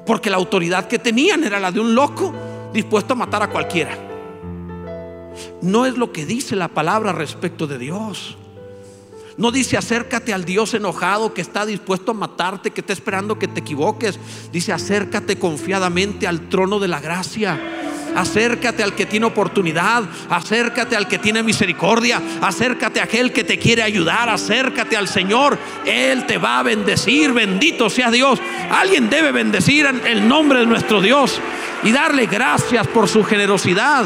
Porque 0.08 0.32
la 0.32 0.38
autoridad 0.38 0.88
que 0.88 0.98
tenían 0.98 1.44
era 1.44 1.60
la 1.60 1.72
de 1.72 1.80
un 1.80 1.94
loco 1.94 2.34
dispuesto 2.74 3.14
a 3.14 3.16
matar 3.16 3.44
a 3.44 3.52
cualquiera. 3.52 3.96
No 5.62 5.86
es 5.86 6.00
lo 6.00 6.12
que 6.12 6.26
dice 6.26 6.56
la 6.56 6.70
palabra 6.70 7.12
respecto 7.12 7.68
de 7.68 7.78
Dios. 7.78 8.36
No 9.38 9.52
dice 9.52 9.78
acércate 9.78 10.34
al 10.34 10.44
Dios 10.44 10.74
enojado 10.74 11.36
que 11.36 11.42
está 11.42 11.64
dispuesto 11.64 12.10
a 12.10 12.16
matarte, 12.16 12.72
que 12.72 12.82
está 12.82 12.94
esperando 12.94 13.38
que 13.38 13.48
te 13.48 13.60
equivoques. 13.60 14.20
Dice 14.52 14.74
acércate 14.74 15.38
confiadamente 15.38 16.26
al 16.26 16.50
trono 16.50 16.80
de 16.80 16.88
la 16.88 17.00
gracia. 17.00 17.62
Acércate 18.18 18.82
al 18.82 18.96
que 18.96 19.06
tiene 19.06 19.28
oportunidad, 19.28 20.04
acércate 20.28 20.96
al 20.96 21.08
que 21.08 21.20
tiene 21.20 21.44
misericordia, 21.44 22.20
acércate 22.42 23.00
a 23.00 23.04
aquel 23.04 23.32
que 23.32 23.44
te 23.44 23.60
quiere 23.60 23.84
ayudar, 23.84 24.28
acércate 24.28 24.98
al 24.98 25.08
Señor. 25.08 25.56
Él 25.86 26.26
te 26.26 26.40
va 26.40 26.58
a 26.58 26.64
bendecir, 26.64 27.32
bendito 27.32 27.92
sea 27.92 28.10
Dios. 28.10 28.40
Alguien 28.72 29.08
debe 29.08 29.32
bendecir 29.32 29.86
el 29.86 30.28
nombre 30.28 30.62
de 30.62 30.66
nuestro 30.66 31.00
Dios 31.00 31.40
y 31.84 31.92
darle 31.92 32.26
gracias 32.26 32.88
por 32.88 33.08
su 33.08 33.24
generosidad. 33.24 34.06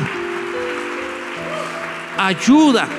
Ayuda 2.17 2.89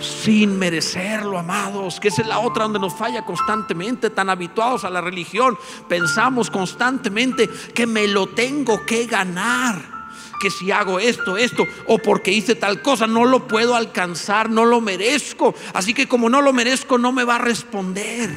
sin 0.00 0.58
merecerlo, 0.58 1.38
amados, 1.38 2.00
que 2.00 2.08
esa 2.08 2.22
es 2.22 2.28
la 2.28 2.38
otra 2.38 2.62
donde 2.62 2.78
nos 2.78 2.94
falla 2.94 3.26
constantemente, 3.26 4.08
tan 4.08 4.30
habituados 4.30 4.84
a 4.84 4.90
la 4.90 5.02
religión, 5.02 5.58
pensamos 5.86 6.48
constantemente 6.48 7.50
que 7.74 7.86
me 7.86 8.06
lo 8.06 8.28
tengo 8.28 8.86
que 8.86 9.04
ganar 9.04 9.97
que 10.38 10.50
si 10.50 10.70
hago 10.70 10.98
esto, 10.98 11.36
esto, 11.36 11.66
o 11.86 11.98
porque 11.98 12.32
hice 12.32 12.54
tal 12.54 12.82
cosa, 12.82 13.06
no 13.06 13.24
lo 13.24 13.46
puedo 13.46 13.74
alcanzar, 13.74 14.50
no 14.50 14.64
lo 14.64 14.80
merezco. 14.80 15.54
Así 15.74 15.94
que 15.94 16.08
como 16.08 16.28
no 16.28 16.42
lo 16.42 16.52
merezco, 16.52 16.98
no 16.98 17.12
me 17.12 17.24
va 17.24 17.36
a 17.36 17.38
responder. 17.38 18.30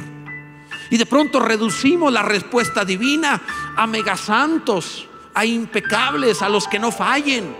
Y 0.89 0.97
de 0.97 1.05
pronto 1.05 1.39
reducimos 1.39 2.11
la 2.11 2.21
respuesta 2.21 2.83
divina 2.83 3.41
a 3.77 3.87
megasantos, 3.87 5.07
a 5.33 5.45
impecables, 5.45 6.41
a 6.41 6.49
los 6.49 6.67
que 6.67 6.79
no 6.79 6.91
fallen. 6.91 7.55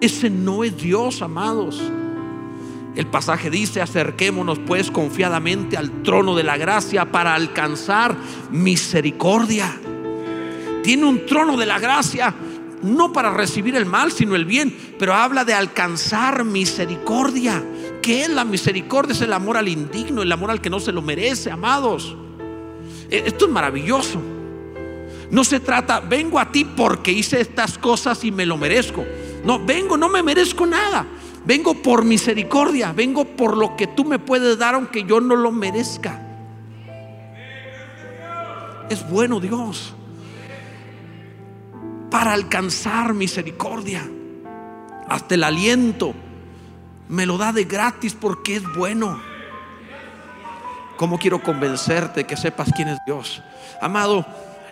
Ese 0.00 0.30
no 0.30 0.64
es 0.64 0.76
Dios, 0.76 1.20
amados. 1.22 1.82
El 2.94 3.06
pasaje 3.06 3.50
dice, 3.50 3.80
acerquémonos 3.80 4.58
pues 4.58 4.90
confiadamente 4.90 5.76
al 5.76 6.02
trono 6.02 6.34
de 6.34 6.42
la 6.42 6.56
gracia 6.56 7.10
para 7.10 7.34
alcanzar 7.34 8.16
misericordia. 8.50 9.78
Tiene 10.82 11.04
un 11.04 11.24
trono 11.24 11.56
de 11.56 11.66
la 11.66 11.78
gracia 11.78 12.34
no 12.82 13.12
para 13.12 13.32
recibir 13.32 13.76
el 13.76 13.86
mal, 13.86 14.12
sino 14.12 14.34
el 14.34 14.44
bien, 14.44 14.76
pero 14.98 15.14
habla 15.14 15.44
de 15.44 15.54
alcanzar 15.54 16.44
misericordia. 16.44 17.62
¿Qué 18.02 18.22
es 18.22 18.28
la 18.28 18.44
misericordia? 18.44 19.12
Es 19.12 19.20
el 19.20 19.32
amor 19.32 19.56
al 19.56 19.68
indigno, 19.68 20.22
el 20.22 20.32
amor 20.32 20.50
al 20.50 20.60
que 20.60 20.70
no 20.70 20.80
se 20.80 20.92
lo 20.92 21.02
merece, 21.02 21.50
amados. 21.50 22.16
E, 23.08 23.22
esto 23.26 23.46
es 23.46 23.50
maravilloso. 23.50 24.20
No 25.30 25.44
se 25.44 25.60
trata, 25.60 26.00
vengo 26.00 26.38
a 26.38 26.50
ti 26.50 26.64
porque 26.64 27.12
hice 27.12 27.40
estas 27.40 27.78
cosas 27.78 28.22
y 28.24 28.32
me 28.32 28.44
lo 28.44 28.56
merezco. 28.56 29.04
No, 29.44 29.64
vengo, 29.64 29.96
no 29.96 30.08
me 30.08 30.22
merezco 30.22 30.66
nada. 30.66 31.06
Vengo 31.44 31.74
por 31.74 32.04
misericordia, 32.04 32.92
vengo 32.92 33.24
por 33.24 33.56
lo 33.56 33.76
que 33.76 33.86
tú 33.86 34.04
me 34.04 34.18
puedes 34.18 34.58
dar 34.58 34.74
aunque 34.74 35.04
yo 35.04 35.20
no 35.20 35.34
lo 35.36 35.50
merezca. 35.50 36.20
Es 38.90 39.08
bueno 39.08 39.40
Dios 39.40 39.94
para 42.12 42.34
alcanzar 42.34 43.14
misericordia. 43.14 44.06
Hasta 45.08 45.34
el 45.34 45.42
aliento 45.42 46.14
me 47.08 47.24
lo 47.24 47.38
da 47.38 47.54
de 47.54 47.64
gratis 47.64 48.14
porque 48.14 48.56
es 48.56 48.62
bueno. 48.74 49.18
¿Cómo 50.98 51.18
quiero 51.18 51.42
convencerte 51.42 52.24
que 52.24 52.36
sepas 52.36 52.68
quién 52.76 52.88
es 52.88 52.98
Dios? 53.06 53.42
Amado, 53.80 54.26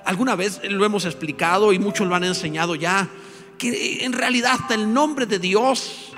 alguna 0.04 0.36
vez 0.36 0.60
lo 0.68 0.84
hemos 0.84 1.06
explicado 1.06 1.72
y 1.72 1.78
muchos 1.78 2.06
lo 2.06 2.14
han 2.14 2.24
enseñado 2.24 2.74
ya, 2.74 3.08
que 3.56 4.04
en 4.04 4.12
realidad 4.12 4.58
hasta 4.60 4.74
el 4.74 4.92
nombre 4.92 5.24
de 5.24 5.38
Dios, 5.38 6.12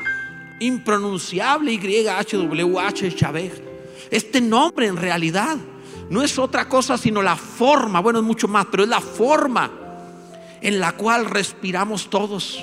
impronunciable 0.59 1.73
YHWH 1.73 3.15
Chávez, 3.15 3.63
este 4.11 4.41
nombre 4.41 4.89
en 4.89 4.97
realidad 4.97 5.57
no 6.11 6.21
es 6.21 6.37
otra 6.37 6.69
cosa 6.69 6.99
sino 6.99 7.23
la 7.23 7.37
forma, 7.37 8.01
bueno 8.01 8.19
es 8.19 8.25
mucho 8.25 8.49
más, 8.49 8.67
pero 8.69 8.83
es 8.83 8.89
la 8.89 9.01
forma 9.01 9.82
en 10.63 10.81
la 10.81 10.93
cual 10.93 11.27
respiramos 11.27 12.09
todos. 12.09 12.59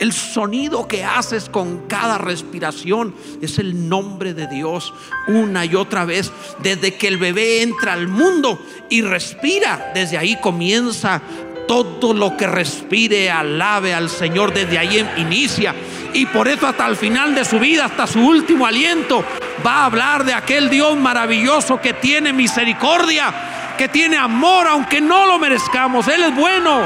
El 0.00 0.14
sonido 0.14 0.88
que 0.88 1.04
haces 1.04 1.50
con 1.50 1.86
cada 1.86 2.16
respiración 2.16 3.14
es 3.42 3.58
el 3.58 3.88
nombre 3.88 4.32
de 4.32 4.46
Dios 4.46 4.94
una 5.28 5.66
y 5.66 5.74
otra 5.74 6.06
vez. 6.06 6.32
Desde 6.62 6.94
que 6.94 7.06
el 7.06 7.18
bebé 7.18 7.60
entra 7.60 7.92
al 7.92 8.08
mundo 8.08 8.58
y 8.88 9.02
respira, 9.02 9.92
desde 9.94 10.16
ahí 10.16 10.36
comienza 10.36 11.20
todo 11.68 12.14
lo 12.14 12.36
que 12.36 12.46
respire, 12.46 13.30
alabe 13.30 13.92
al 13.92 14.08
Señor, 14.08 14.54
desde 14.54 14.78
ahí 14.78 15.06
inicia. 15.18 15.74
Y 16.14 16.26
por 16.26 16.48
eso 16.48 16.66
hasta 16.66 16.86
el 16.86 16.96
final 16.96 17.34
de 17.34 17.44
su 17.44 17.60
vida, 17.60 17.84
hasta 17.84 18.06
su 18.06 18.20
último 18.20 18.66
aliento, 18.66 19.22
va 19.64 19.82
a 19.82 19.84
hablar 19.84 20.24
de 20.24 20.32
aquel 20.32 20.70
Dios 20.70 20.96
maravilloso 20.96 21.80
que 21.80 21.92
tiene 21.92 22.32
misericordia, 22.32 23.32
que 23.80 23.88
tiene 23.88 24.18
amor, 24.18 24.66
aunque 24.68 25.00
no 25.00 25.24
lo 25.24 25.38
merezcamos. 25.38 26.06
Él 26.06 26.22
es 26.24 26.36
bueno. 26.36 26.82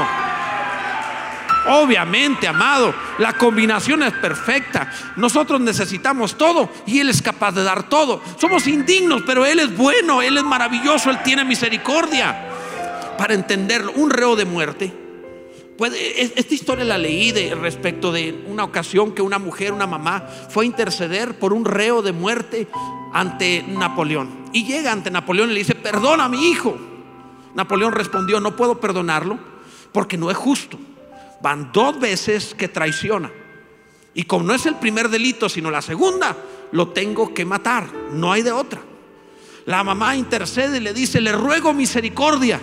Obviamente, 1.67 2.47
amado, 2.47 2.95
la 3.17 3.33
combinación 3.33 4.01
es 4.03 4.13
perfecta. 4.13 4.89
Nosotros 5.17 5.59
necesitamos 5.59 6.37
todo 6.37 6.71
y 6.85 7.01
Él 7.01 7.09
es 7.09 7.21
capaz 7.21 7.51
de 7.51 7.65
dar 7.65 7.89
todo. 7.89 8.21
Somos 8.39 8.65
indignos, 8.65 9.23
pero 9.25 9.45
Él 9.45 9.59
es 9.59 9.75
bueno, 9.75 10.21
Él 10.21 10.37
es 10.37 10.45
maravilloso, 10.45 11.09
Él 11.09 11.19
tiene 11.21 11.43
misericordia. 11.43 12.33
Para 13.17 13.33
entenderlo, 13.33 13.91
un 13.95 14.09
reo 14.09 14.37
de 14.37 14.45
muerte. 14.45 15.04
Esta 15.79 16.53
historia 16.53 16.85
la 16.85 16.97
leí 16.97 17.31
de, 17.31 17.53
respecto 17.55 18.11
de 18.11 18.43
una 18.47 18.63
ocasión 18.63 19.13
que 19.13 19.21
una 19.21 19.39
mujer, 19.39 19.73
una 19.73 19.87
mamá, 19.87 20.27
fue 20.49 20.63
a 20.63 20.67
interceder 20.67 21.37
por 21.37 21.53
un 21.53 21.65
reo 21.65 22.01
de 22.01 22.13
muerte 22.13 22.67
ante 23.13 23.63
Napoleón. 23.67 24.45
Y 24.53 24.65
llega 24.65 24.91
ante 24.91 25.11
Napoleón 25.11 25.49
y 25.51 25.53
le 25.53 25.59
dice, 25.59 25.75
perdona 25.75 26.25
a 26.25 26.29
mi 26.29 26.49
hijo. 26.49 26.77
Napoleón 27.55 27.91
respondió, 27.91 28.39
no 28.39 28.55
puedo 28.55 28.79
perdonarlo 28.79 29.37
porque 29.91 30.17
no 30.17 30.31
es 30.31 30.37
justo 30.37 30.77
van 31.45 31.71
dos 31.71 31.99
veces 31.99 32.55
que 32.55 32.67
traiciona. 32.67 33.31
Y 34.15 34.23
como 34.23 34.45
no 34.45 34.55
es 34.55 34.65
el 34.65 34.75
primer 34.77 35.09
delito, 35.09 35.47
sino 35.47 35.69
la 35.69 35.83
segunda, 35.83 36.35
lo 36.71 36.89
tengo 36.89 37.35
que 37.35 37.45
matar. 37.45 37.87
No 38.13 38.31
hay 38.31 38.41
de 38.41 38.51
otra. 38.51 38.81
La 39.65 39.83
mamá 39.83 40.15
intercede 40.15 40.77
y 40.77 40.79
le 40.79 40.91
dice, 40.91 41.21
le 41.21 41.31
ruego 41.33 41.71
misericordia. 41.71 42.59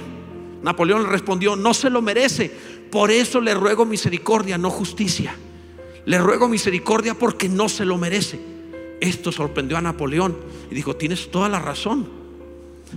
Napoleón 0.62 1.05
le 1.05 1.11
respondió, 1.11 1.55
no 1.55 1.75
se 1.75 1.90
lo 1.90 2.03
merece. 2.03 2.82
Por 2.93 3.11
eso 3.11 3.41
le 3.41 3.55
ruego 3.55 3.87
misericordia, 3.87 4.59
no 4.59 4.69
justicia. 4.69 5.35
Le 6.05 6.19
ruego 6.19 6.47
misericordia 6.47 7.15
porque 7.15 7.49
no 7.49 7.71
se 7.71 7.87
lo 7.87 7.97
merece. 7.97 8.39
Esto 9.01 9.33
sorprendió 9.33 9.79
a 9.79 9.81
Napoleón 9.81 10.37
y 10.71 10.75
dijo, 10.75 10.95
tienes 10.95 11.31
toda 11.31 11.49
la 11.49 11.59
razón. 11.59 12.07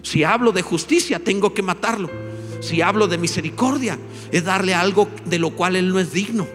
Si 0.04 0.26
hablo 0.26 0.52
de 0.52 0.64
justicia, 0.64 1.20
tengo 1.24 1.54
que 1.54 1.62
matarlo. 1.62 2.10
Si 2.60 2.82
hablo 2.82 3.08
de 3.08 3.18
misericordia, 3.18 3.98
es 4.34 4.44
darle 4.44 4.74
algo 4.74 5.08
de 5.24 5.40
lo 5.40 5.52
cual 5.52 5.78
él 5.78 5.88
no 5.88 5.98
es 5.98 6.12
digno. 6.12 6.46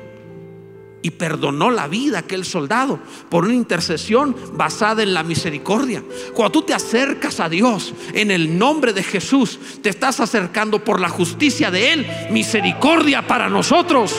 Y 1.03 1.11
perdonó 1.13 1.71
la 1.71 1.89
vida 1.89 2.19
aquel 2.19 2.45
soldado 2.45 2.99
por 3.29 3.45
una 3.45 3.55
intercesión 3.55 4.37
basada 4.53 5.03
en 5.03 5.15
la 5.15 5.23
misericordia. 5.23 6.03
Cuando 6.35 6.53
tú 6.53 6.63
te 6.63 6.75
acercas 6.75 7.41
a 7.41 7.49
Dios 7.49 7.95
en 8.13 8.31
el 8.31 8.59
nombre 8.59 8.93
de 8.93 9.03
Jesús, 9.03 9.59
te 9.83 9.89
estás 9.89 10.21
acercando 10.21 10.85
por 10.85 11.01
la 11.01 11.09
justicia 11.09 11.71
de 11.71 11.93
Él, 11.93 12.07
misericordia 12.31 13.27
para 13.27 13.49
nosotros. 13.49 14.15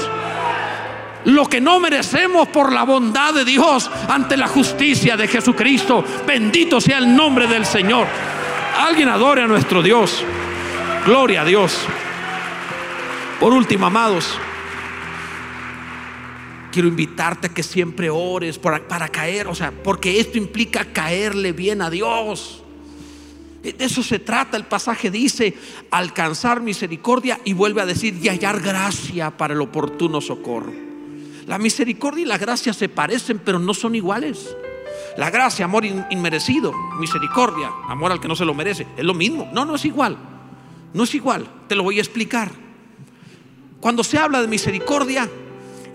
Lo 1.25 1.47
que 1.47 1.61
no 1.61 1.79
merecemos 1.79 2.47
por 2.47 2.73
la 2.73 2.83
bondad 2.83 3.33
de 3.33 3.45
Dios 3.45 3.89
ante 4.09 4.35
la 4.37 4.47
justicia 4.47 5.15
de 5.15 5.27
Jesucristo. 5.27 6.03
Bendito 6.25 6.81
sea 6.81 6.97
el 6.97 7.15
nombre 7.15 7.47
del 7.47 7.65
Señor. 7.65 8.07
Alguien 8.79 9.09
adore 9.09 9.43
a 9.43 9.47
nuestro 9.47 9.83
Dios. 9.83 10.23
Gloria 11.05 11.41
a 11.41 11.45
Dios. 11.45 11.77
Por 13.39 13.53
último, 13.53 13.85
amados, 13.85 14.37
quiero 16.71 16.87
invitarte 16.87 17.47
a 17.47 17.53
que 17.53 17.63
siempre 17.63 18.09
ores 18.09 18.57
para, 18.57 18.87
para, 18.87 19.09
caer, 19.09 19.47
o 19.47 19.55
sea, 19.55 19.71
porque 19.71 20.19
esto 20.19 20.37
implica 20.37 20.85
caerle 20.85 21.51
bien 21.51 21.81
a 21.81 21.89
Dios. 21.89 22.63
De 23.61 23.75
eso 23.77 24.01
se 24.01 24.17
trata, 24.17 24.57
el 24.57 24.65
pasaje 24.65 25.11
dice, 25.11 25.55
alcanzar 25.91 26.61
misericordia 26.61 27.39
y 27.45 27.53
vuelve 27.53 27.81
a 27.81 27.85
decir, 27.85 28.17
y 28.21 28.29
hallar 28.29 28.59
gracia 28.59 29.37
para 29.37 29.53
el 29.53 29.61
oportuno 29.61 30.19
socorro. 30.19 30.73
La 31.45 31.59
misericordia 31.59 32.23
y 32.23 32.27
la 32.27 32.37
gracia 32.37 32.73
se 32.73 32.89
parecen, 32.89 33.39
pero 33.43 33.59
no 33.59 33.73
son 33.73 33.93
iguales. 33.93 34.55
La 35.17 35.29
gracia, 35.29 35.65
amor 35.65 35.85
inmerecido, 35.85 36.73
misericordia, 36.99 37.69
amor 37.87 38.11
al 38.11 38.19
que 38.19 38.27
no 38.27 38.35
se 38.35 38.45
lo 38.45 38.53
merece, 38.53 38.87
es 38.97 39.03
lo 39.03 39.13
mismo, 39.13 39.49
no, 39.53 39.65
no 39.65 39.75
es 39.75 39.85
igual. 39.85 40.17
No 40.93 41.03
es 41.03 41.15
igual, 41.15 41.47
te 41.67 41.75
lo 41.75 41.83
voy 41.83 41.99
a 41.99 42.01
explicar. 42.01 42.51
Cuando 43.79 44.03
se 44.03 44.17
habla 44.17 44.41
de 44.41 44.47
misericordia, 44.47 45.29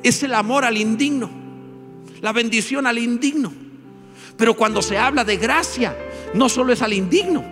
es 0.09 0.23
el 0.23 0.35
amor 0.35 0.65
al 0.65 0.77
indigno, 0.77 1.31
la 2.21 2.33
bendición 2.33 2.87
al 2.87 2.99
indigno. 2.99 3.53
Pero 4.37 4.55
cuando 4.55 4.83
se 4.83 4.99
habla 4.99 5.25
de 5.25 5.37
gracia, 5.37 5.97
no 6.35 6.49
solo 6.49 6.73
es 6.73 6.83
al 6.83 6.93
indigno, 6.93 7.45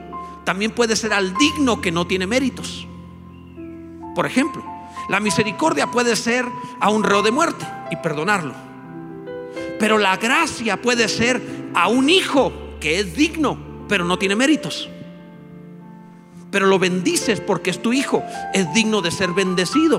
también 0.45 0.71
puede 0.71 0.97
ser 0.97 1.13
al 1.13 1.35
digno 1.35 1.81
que 1.81 1.93
no 1.93 2.07
tiene 2.07 2.27
méritos. 2.27 2.87
Por 4.15 4.27
ejemplo, 4.27 4.65
la 5.09 5.21
misericordia 5.21 5.91
puede 5.91 6.17
ser 6.17 6.45
a 6.81 6.91
un 6.91 7.03
reo 7.03 7.23
de 7.23 7.31
muerte 7.31 7.67
y 7.91 7.97
perdonarlo. 7.97 8.55
Pero 9.79 9.99
la 9.99 10.17
gracia 10.17 10.81
puede 10.81 11.09
ser 11.09 11.43
a 11.75 11.89
un 11.89 12.09
hijo 12.09 12.53
que 12.81 13.01
es 13.01 13.17
digno, 13.17 13.87
pero 13.89 14.05
no 14.05 14.19
tiene 14.19 14.37
méritos 14.37 14.89
pero 16.55 16.69
lo 16.69 16.79
bendices 16.79 17.41
porque 17.41 17.71
es 17.71 17.83
tu 17.83 17.93
hijo, 17.93 18.23
es 18.53 18.73
digno 18.73 19.03
de 19.03 19.11
ser 19.11 19.33
bendecido, 19.33 19.99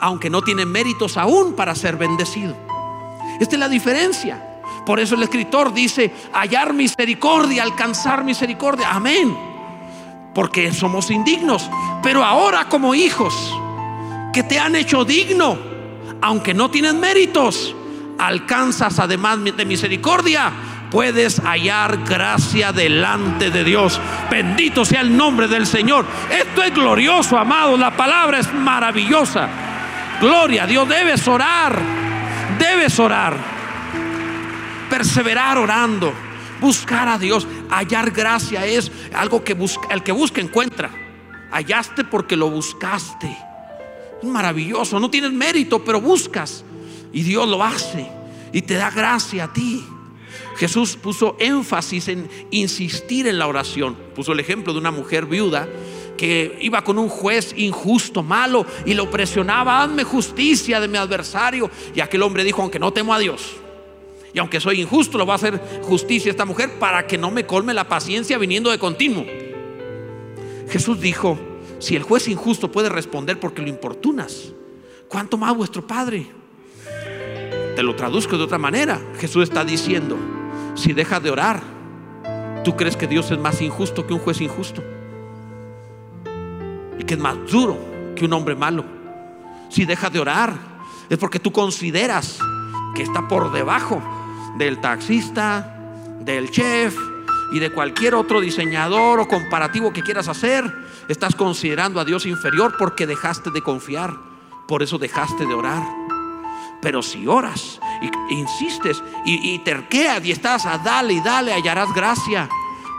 aunque 0.00 0.30
no 0.30 0.42
tiene 0.42 0.66
méritos 0.66 1.16
aún 1.16 1.54
para 1.54 1.74
ser 1.74 1.96
bendecido. 1.96 2.56
Esta 3.38 3.56
es 3.56 3.60
la 3.60 3.68
diferencia. 3.68 4.46
Por 4.84 4.98
eso 4.98 5.14
el 5.14 5.22
escritor 5.22 5.72
dice, 5.72 6.12
hallar 6.32 6.72
misericordia, 6.72 7.62
alcanzar 7.62 8.24
misericordia. 8.24 8.90
Amén. 8.90 9.36
Porque 10.34 10.72
somos 10.72 11.10
indignos. 11.10 11.70
Pero 12.02 12.24
ahora 12.24 12.68
como 12.68 12.94
hijos 12.94 13.34
que 14.32 14.42
te 14.42 14.58
han 14.58 14.76
hecho 14.76 15.04
digno, 15.04 15.58
aunque 16.22 16.54
no 16.54 16.70
tienen 16.70 16.98
méritos, 16.98 17.74
alcanzas 18.18 18.98
además 18.98 19.38
de 19.44 19.64
misericordia 19.64 20.52
puedes 20.90 21.40
hallar 21.40 21.98
gracia 22.04 22.72
delante 22.72 23.50
de 23.50 23.64
Dios. 23.64 24.00
Bendito 24.30 24.84
sea 24.84 25.00
el 25.00 25.16
nombre 25.16 25.48
del 25.48 25.66
Señor. 25.66 26.04
Esto 26.30 26.62
es 26.62 26.74
glorioso, 26.74 27.38
amado. 27.38 27.76
La 27.76 27.96
palabra 27.96 28.40
es 28.40 28.52
maravillosa. 28.52 29.69
Gloria 30.20 30.64
a 30.64 30.66
Dios. 30.66 30.88
Debes 30.88 31.26
orar. 31.26 31.78
Debes 32.58 32.98
orar. 32.98 33.36
Perseverar 34.90 35.56
orando. 35.56 36.12
Buscar 36.60 37.08
a 37.08 37.18
Dios. 37.18 37.46
Hallar 37.70 38.10
gracia 38.10 38.66
es 38.66 38.92
algo 39.14 39.42
que 39.42 39.54
busca, 39.54 39.88
el 39.90 40.02
que 40.02 40.12
busca 40.12 40.40
encuentra. 40.40 40.90
Hallaste 41.50 42.04
porque 42.04 42.36
lo 42.36 42.50
buscaste. 42.50 43.34
Maravilloso. 44.22 45.00
No 45.00 45.10
tienes 45.10 45.32
mérito, 45.32 45.82
pero 45.84 46.00
buscas. 46.00 46.64
Y 47.12 47.22
Dios 47.22 47.48
lo 47.48 47.64
hace 47.64 48.06
y 48.52 48.62
te 48.62 48.74
da 48.74 48.90
gracia 48.90 49.44
a 49.44 49.52
ti. 49.52 49.84
Jesús 50.56 50.96
puso 50.96 51.36
énfasis 51.40 52.08
en 52.08 52.28
insistir 52.50 53.26
en 53.26 53.38
la 53.38 53.46
oración. 53.46 53.96
Puso 54.14 54.32
el 54.32 54.40
ejemplo 54.40 54.74
de 54.74 54.78
una 54.78 54.90
mujer 54.90 55.24
viuda 55.24 55.66
que 56.20 56.58
iba 56.60 56.84
con 56.84 56.98
un 56.98 57.08
juez 57.08 57.54
injusto, 57.56 58.22
malo, 58.22 58.66
y 58.84 58.92
lo 58.92 59.10
presionaba, 59.10 59.82
hazme 59.82 60.04
justicia 60.04 60.78
de 60.78 60.86
mi 60.86 60.98
adversario. 60.98 61.70
Y 61.94 62.00
aquel 62.00 62.20
hombre 62.20 62.44
dijo, 62.44 62.60
aunque 62.60 62.78
no 62.78 62.92
temo 62.92 63.14
a 63.14 63.18
Dios, 63.18 63.56
y 64.34 64.38
aunque 64.38 64.60
soy 64.60 64.82
injusto, 64.82 65.16
lo 65.16 65.24
va 65.24 65.32
a 65.32 65.36
hacer 65.36 65.58
justicia 65.80 66.30
esta 66.30 66.44
mujer 66.44 66.78
para 66.78 67.06
que 67.06 67.16
no 67.16 67.30
me 67.30 67.46
colme 67.46 67.72
la 67.72 67.88
paciencia 67.88 68.36
viniendo 68.36 68.70
de 68.70 68.78
continuo. 68.78 69.24
Jesús 70.68 71.00
dijo, 71.00 71.38
si 71.78 71.96
el 71.96 72.02
juez 72.02 72.28
injusto 72.28 72.70
puede 72.70 72.90
responder 72.90 73.40
porque 73.40 73.62
lo 73.62 73.68
importunas, 73.68 74.52
¿cuánto 75.08 75.38
más 75.38 75.56
vuestro 75.56 75.86
Padre? 75.86 76.26
Te 77.74 77.82
lo 77.82 77.96
traduzco 77.96 78.36
de 78.36 78.44
otra 78.44 78.58
manera. 78.58 79.00
Jesús 79.18 79.44
está 79.44 79.64
diciendo, 79.64 80.18
si 80.74 80.92
dejas 80.92 81.22
de 81.22 81.30
orar, 81.30 81.62
¿tú 82.62 82.76
crees 82.76 82.94
que 82.94 83.06
Dios 83.06 83.30
es 83.30 83.38
más 83.38 83.62
injusto 83.62 84.06
que 84.06 84.12
un 84.12 84.20
juez 84.20 84.42
injusto? 84.42 84.82
Y 87.00 87.04
que 87.04 87.14
es 87.14 87.20
más 87.20 87.36
duro 87.50 87.78
que 88.14 88.26
un 88.26 88.32
hombre 88.34 88.54
malo. 88.54 88.84
Si 89.70 89.86
dejas 89.86 90.12
de 90.12 90.20
orar, 90.20 90.54
es 91.08 91.16
porque 91.16 91.40
tú 91.40 91.50
consideras 91.50 92.38
que 92.94 93.02
está 93.02 93.26
por 93.26 93.50
debajo 93.52 94.02
del 94.58 94.82
taxista, 94.82 95.78
del 96.20 96.50
chef 96.50 96.94
y 97.52 97.58
de 97.58 97.72
cualquier 97.72 98.14
otro 98.14 98.38
diseñador 98.38 99.18
o 99.18 99.28
comparativo 99.28 99.94
que 99.94 100.02
quieras 100.02 100.28
hacer. 100.28 100.70
Estás 101.08 101.34
considerando 101.34 102.00
a 102.00 102.04
Dios 102.04 102.26
inferior 102.26 102.74
porque 102.78 103.06
dejaste 103.06 103.50
de 103.50 103.62
confiar, 103.62 104.14
por 104.68 104.82
eso 104.82 104.98
dejaste 104.98 105.46
de 105.46 105.54
orar. 105.54 105.82
Pero 106.82 107.00
si 107.00 107.26
oras 107.26 107.80
y 108.02 108.34
insistes 108.34 109.02
y, 109.24 109.54
y 109.54 109.58
terqueas 109.60 110.22
y 110.22 110.32
estás 110.32 110.66
a 110.66 110.76
dale 110.76 111.14
y 111.14 111.20
dale, 111.20 111.54
hallarás 111.54 111.94
gracia. 111.94 112.46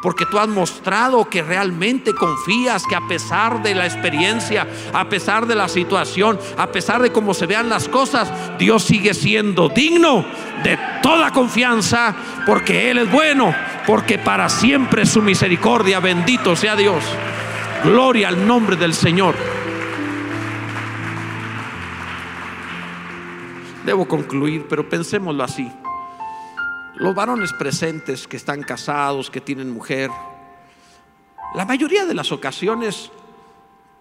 Porque 0.02 0.26
tú 0.26 0.40
has 0.40 0.48
mostrado 0.48 1.30
que 1.30 1.44
realmente 1.44 2.14
confías 2.14 2.84
que 2.88 2.96
a 2.96 3.08
pesar 3.08 3.62
de 3.62 3.76
la 3.76 3.86
experiencia, 3.86 4.68
a 4.94 5.08
pesar 5.10 5.46
de 5.46 5.56
la 5.56 5.68
situación, 5.68 6.40
a 6.58 6.68
pesar 6.72 7.02
de 7.02 7.12
cómo 7.12 7.34
se 7.34 7.46
vean 7.46 7.70
las 7.70 7.88
cosas, 7.88 8.32
Dios 8.58 8.84
sigue 8.84 9.14
siendo 9.14 9.70
digno 9.70 10.26
de 10.64 10.78
toda 11.02 11.32
confianza 11.32 12.16
porque 12.46 12.90
Él 12.90 13.00
es 13.00 13.12
bueno, 13.12 13.54
porque 13.86 14.18
para 14.18 14.50
siempre 14.50 15.06
su 15.06 15.22
misericordia, 15.22 16.00
bendito 16.00 16.56
sea 16.56 16.76
Dios. 16.76 17.04
Gloria 17.84 18.28
al 18.30 18.48
nombre 18.48 18.76
del 18.76 18.94
Señor. 18.94 19.36
Debo 23.86 24.08
concluir, 24.08 24.66
pero 24.70 24.88
pensémoslo 24.88 25.44
así. 25.44 25.72
Los 26.96 27.16
varones 27.16 27.54
presentes 27.54 28.28
que 28.28 28.38
están 28.38 28.64
casados, 28.64 29.30
que 29.30 29.42
tienen 29.42 29.72
mujer, 29.72 30.10
la 31.56 31.66
mayoría 31.66 32.06
de 32.06 32.14
las 32.14 32.32
ocasiones, 32.32 33.12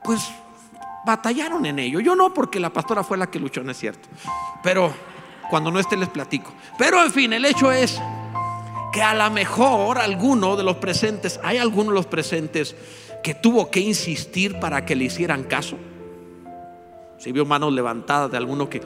pues 0.02 0.20
batallaron 1.04 1.66
en 1.66 1.78
ello. 1.78 2.00
Yo 2.00 2.14
no, 2.14 2.32
porque 2.32 2.60
la 2.60 2.70
pastora 2.70 3.02
fue 3.02 3.16
la 3.18 3.30
que 3.30 3.40
luchó, 3.40 3.62
no 3.62 3.72
es 3.72 3.78
cierto. 3.78 4.08
Pero 4.62 4.92
cuando 5.48 5.70
no 5.70 5.80
esté 5.80 5.96
les 5.96 6.08
platico. 6.08 6.52
Pero 6.78 7.02
en 7.02 7.10
fin, 7.10 7.32
el 7.32 7.44
hecho 7.44 7.72
es 7.72 8.00
que 8.92 9.02
a 9.02 9.14
lo 9.14 9.30
mejor 9.30 9.98
alguno 9.98 10.56
de 10.56 10.64
los 10.64 10.76
presentes, 10.76 11.40
hay 11.42 11.58
alguno 11.58 11.90
de 11.90 11.96
los 11.96 12.06
presentes 12.06 12.76
que 13.22 13.34
tuvo 13.34 13.70
que 13.70 13.80
insistir 13.80 14.58
para 14.60 14.84
que 14.84 14.96
le 14.96 15.04
hicieran 15.04 15.44
caso. 15.44 15.76
Si 17.18 17.32
vio 17.32 17.44
manos 17.44 17.72
levantadas 17.72 18.30
de 18.30 18.36
alguno 18.36 18.70
que 18.70 18.80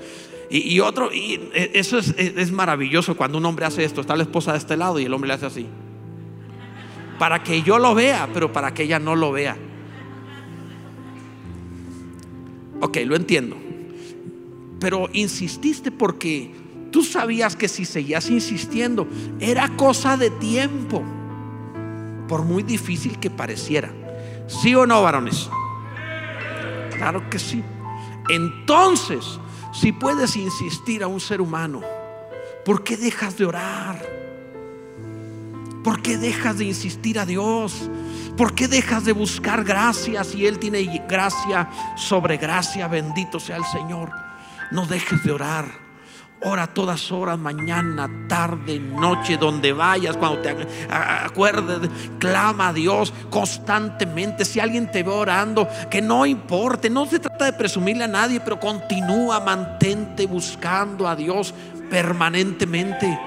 y, 0.51 0.80
otro, 0.80 1.12
y 1.12 1.40
eso 1.55 1.99
es, 1.99 2.14
es 2.16 2.53
maravilloso 2.53 3.16
cuando 3.16 3.38
un 3.38 3.47
hombre 3.47 3.66
hace 3.66 3.84
esto. 3.84 4.01
Está 4.01 4.16
la 4.16 4.22
esposa 4.22 4.53
de 4.53 4.59
este 4.59 4.76
lado 4.76 5.01
y 5.01 5.05
el 5.05 5.14
hombre 5.14 5.28
le 5.28 5.34
hace 5.34 5.47
así. 5.47 5.66
Para 7.18 7.42
que 7.42 7.62
yo 7.62 7.78
lo 7.78 7.95
vea, 7.95 8.28
pero 8.32 8.53
para 8.53 8.74
que 8.74 8.84
ella 8.84 8.99
no 8.99 9.16
lo 9.16 9.32
vea. 9.32 9.57
Ok, 12.80 12.99
lo 13.07 13.16
entiendo. 13.16 13.57
Pero 14.78 15.09
insististe 15.12 15.90
porque 15.90 16.55
tú 16.90 17.03
sabías 17.03 17.57
que 17.57 17.68
si 17.68 17.84
seguías 17.84 18.28
insistiendo 18.28 19.09
era 19.40 19.68
cosa 19.76 20.16
de 20.16 20.30
tiempo. 20.30 21.03
Por 22.28 22.42
muy 22.45 22.62
difícil 22.62 23.18
que 23.18 23.30
pareciera. 23.30 23.90
¿Sí 24.47 24.74
o 24.74 24.86
no, 24.86 25.03
varones? 25.03 25.49
Claro 26.97 27.28
que 27.30 27.38
sí. 27.38 27.62
Entonces, 28.28 29.38
si 29.75 29.93
puedes 29.93 30.37
insistir 30.37 31.03
a 31.03 31.09
un 31.09 31.20
ser 31.20 31.41
humano, 31.41 31.83
¿por 32.64 32.85
qué 32.85 32.97
dejas 32.97 33.37
de 33.37 33.45
orar? 33.45 34.01
¿Por 35.83 36.01
qué 36.01 36.16
dejas 36.16 36.57
de 36.59 36.64
insistir 36.64 37.18
a 37.18 37.27
Dios? 37.27 37.91
¿Por 38.37 38.55
qué 38.55 38.68
dejas 38.68 39.05
de 39.05 39.12
buscar 39.12 39.64
gracia 39.64 40.25
si 40.25 40.47
Él 40.47 40.59
tiene 40.59 41.05
gracia 41.07 41.68
sobre 41.97 42.39
gracia? 42.39 42.89
Bendito 42.89 43.39
sea 43.39 43.57
el 43.57 43.64
Señor. 43.64 44.11
No 44.70 44.87
dejes 44.87 45.22
de 45.22 45.33
orar. 45.33 45.84
Ora 46.47 46.66
todas 46.66 47.11
horas, 47.11 47.38
mañana, 47.38 48.26
tarde, 48.28 48.78
noche, 48.78 49.38
donde 49.38 49.72
vayas, 49.72 50.14
cuando 50.16 50.40
te 50.40 50.55
acuerdes, 50.90 51.90
clama 52.18 52.68
a 52.68 52.72
Dios 52.74 53.14
constantemente. 53.30 54.45
Si 54.45 54.61
alguien 54.61 54.90
te 54.90 55.03
ve 55.03 55.11
orando, 55.11 55.66
que 55.90 56.03
no 56.03 56.26
importe, 56.26 56.90
no 56.90 57.07
se 57.07 57.18
trata 57.18 57.47
de 57.47 57.55
presumirle 57.55 58.05
a 58.05 58.09
nadie, 58.09 58.40
pero 58.40 58.61
continúa, 58.61 59.40
mantente 59.40 60.26
buscando 60.26 61.09
a 61.09 61.16
Dios 61.16 61.55
permanentemente. 61.88 63.18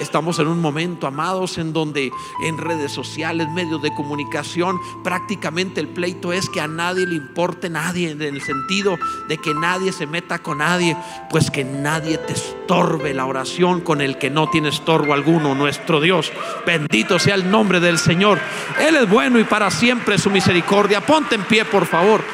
Estamos 0.00 0.38
en 0.38 0.48
un 0.48 0.60
momento, 0.60 1.06
amados, 1.06 1.58
en 1.58 1.74
donde 1.74 2.10
en 2.42 2.56
redes 2.56 2.90
sociales, 2.90 3.48
medios 3.50 3.82
de 3.82 3.94
comunicación, 3.94 4.80
prácticamente 5.04 5.78
el 5.78 5.88
pleito 5.88 6.32
es 6.32 6.48
que 6.48 6.60
a 6.62 6.66
nadie 6.66 7.06
le 7.06 7.16
importe 7.16 7.68
nadie, 7.68 8.10
en 8.10 8.22
el 8.22 8.40
sentido 8.40 8.98
de 9.28 9.36
que 9.36 9.52
nadie 9.52 9.92
se 9.92 10.06
meta 10.06 10.38
con 10.38 10.58
nadie, 10.58 10.96
pues 11.28 11.50
que 11.50 11.64
nadie 11.64 12.16
te 12.16 12.32
estorbe 12.32 13.12
la 13.12 13.26
oración 13.26 13.82
con 13.82 14.00
el 14.00 14.16
que 14.16 14.30
no 14.30 14.48
tiene 14.48 14.70
estorbo 14.70 15.12
alguno, 15.12 15.54
nuestro 15.54 16.00
Dios. 16.00 16.32
Bendito 16.64 17.18
sea 17.18 17.34
el 17.34 17.50
nombre 17.50 17.78
del 17.78 17.98
Señor. 17.98 18.40
Él 18.80 18.96
es 18.96 19.08
bueno 19.08 19.38
y 19.38 19.44
para 19.44 19.70
siempre 19.70 20.16
su 20.16 20.30
misericordia. 20.30 21.04
Ponte 21.04 21.34
en 21.34 21.44
pie, 21.44 21.66
por 21.66 21.84
favor. 21.84 22.24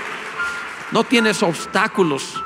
No 0.93 1.03
tienes 1.03 1.43
obstáculos 1.43 2.41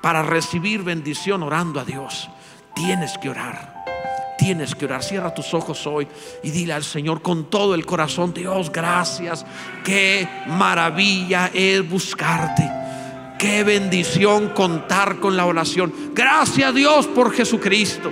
para 0.00 0.22
recibir 0.22 0.84
bendición 0.84 1.42
orando 1.42 1.80
a 1.80 1.84
Dios. 1.84 2.30
Tienes 2.76 3.18
que 3.18 3.28
orar 3.28 3.75
tienes 4.38 4.74
que 4.74 4.84
orar. 4.84 5.02
Cierra 5.02 5.34
tus 5.34 5.54
ojos 5.54 5.86
hoy 5.86 6.06
y 6.42 6.50
dile 6.50 6.72
al 6.72 6.84
Señor 6.84 7.22
con 7.22 7.50
todo 7.50 7.74
el 7.74 7.86
corazón, 7.86 8.32
Dios, 8.32 8.70
gracias. 8.70 9.44
Qué 9.84 10.28
maravilla 10.46 11.50
es 11.52 11.88
buscarte. 11.88 12.68
Qué 13.38 13.64
bendición 13.64 14.50
contar 14.50 15.18
con 15.18 15.36
la 15.36 15.44
oración. 15.44 15.92
Gracias 16.14 16.74
Dios 16.74 17.06
por 17.06 17.32
Jesucristo. 17.32 18.10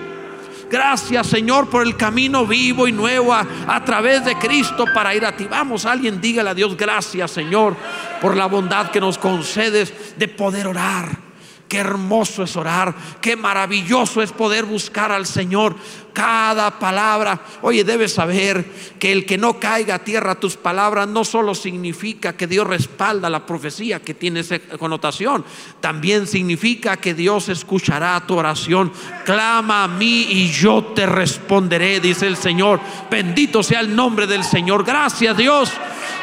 Gracias 0.71 1.29
Señor 1.29 1.71
por 1.71 1.87
el 1.87 1.97
camino 1.97 2.47
vivo 2.47 2.89
y 2.89 2.93
nuevo 2.93 3.33
a, 3.33 3.85
través 3.85 4.25
de 4.25 4.37
Cristo 4.37 4.85
para 4.93 5.15
ir 5.15 5.25
a 5.25 5.37
ti. 5.37 5.47
Vamos, 5.49 5.87
alguien 5.87 6.21
dígale 6.21 6.51
a 6.51 6.55
Dios 6.55 6.77
gracias 6.77 7.31
Señor 7.31 7.77
por 8.21 8.37
la 8.37 8.47
bondad 8.47 8.91
que 8.91 9.01
nos 9.01 9.17
concedes 9.17 10.19
de 10.19 10.29
poder 10.29 10.67
orar. 10.67 11.25
Qué 11.69 11.79
hermoso 11.79 12.43
es 12.43 12.57
orar, 12.57 12.95
qué 13.21 13.37
maravilloso 13.37 14.21
es 14.21 14.33
poder 14.33 14.65
buscar 14.65 15.11
al 15.11 15.27
Señor 15.27 15.77
cada 16.15 16.79
palabra. 16.79 17.41
Oye, 17.61 17.85
debes 17.85 18.15
saber 18.15 18.65
que 18.99 19.13
el 19.13 19.27
que 19.27 19.37
no 19.37 19.61
caiga 19.61 19.97
a 19.97 20.05
tierra 20.05 20.37
tus 20.37 20.57
palabras 20.57 21.07
no 21.09 21.25
solo 21.25 21.55
significa 21.55 22.35
que 22.35 22.47
Dios 22.47 22.67
respalda 22.67 23.29
la 23.29 23.45
profecía 23.45 24.01
que 24.01 24.15
tiene 24.15 24.41
esa 24.41 24.59
connotación, 24.79 25.45
también 25.81 26.27
significa 26.27 26.97
que 26.97 27.13
Dios 27.13 27.51
escuchará 27.51 28.25
tu 28.27 28.37
oración. 28.37 28.93
Clama 29.25 29.85
a 29.85 29.89
mí 29.89 30.27
y 30.31 30.51
yo 30.51 30.93
te 30.95 31.05
responderé, 31.05 32.01
dice 32.01 32.27
el 32.27 32.37
Señor. 32.37 32.81
Bendito 33.11 33.63
sea 33.63 33.81
el 33.81 33.95
nombre 33.95 34.27
del 34.27 34.45
Señor. 34.45 34.85
Gracias 34.85 35.37
Dios 35.37 35.71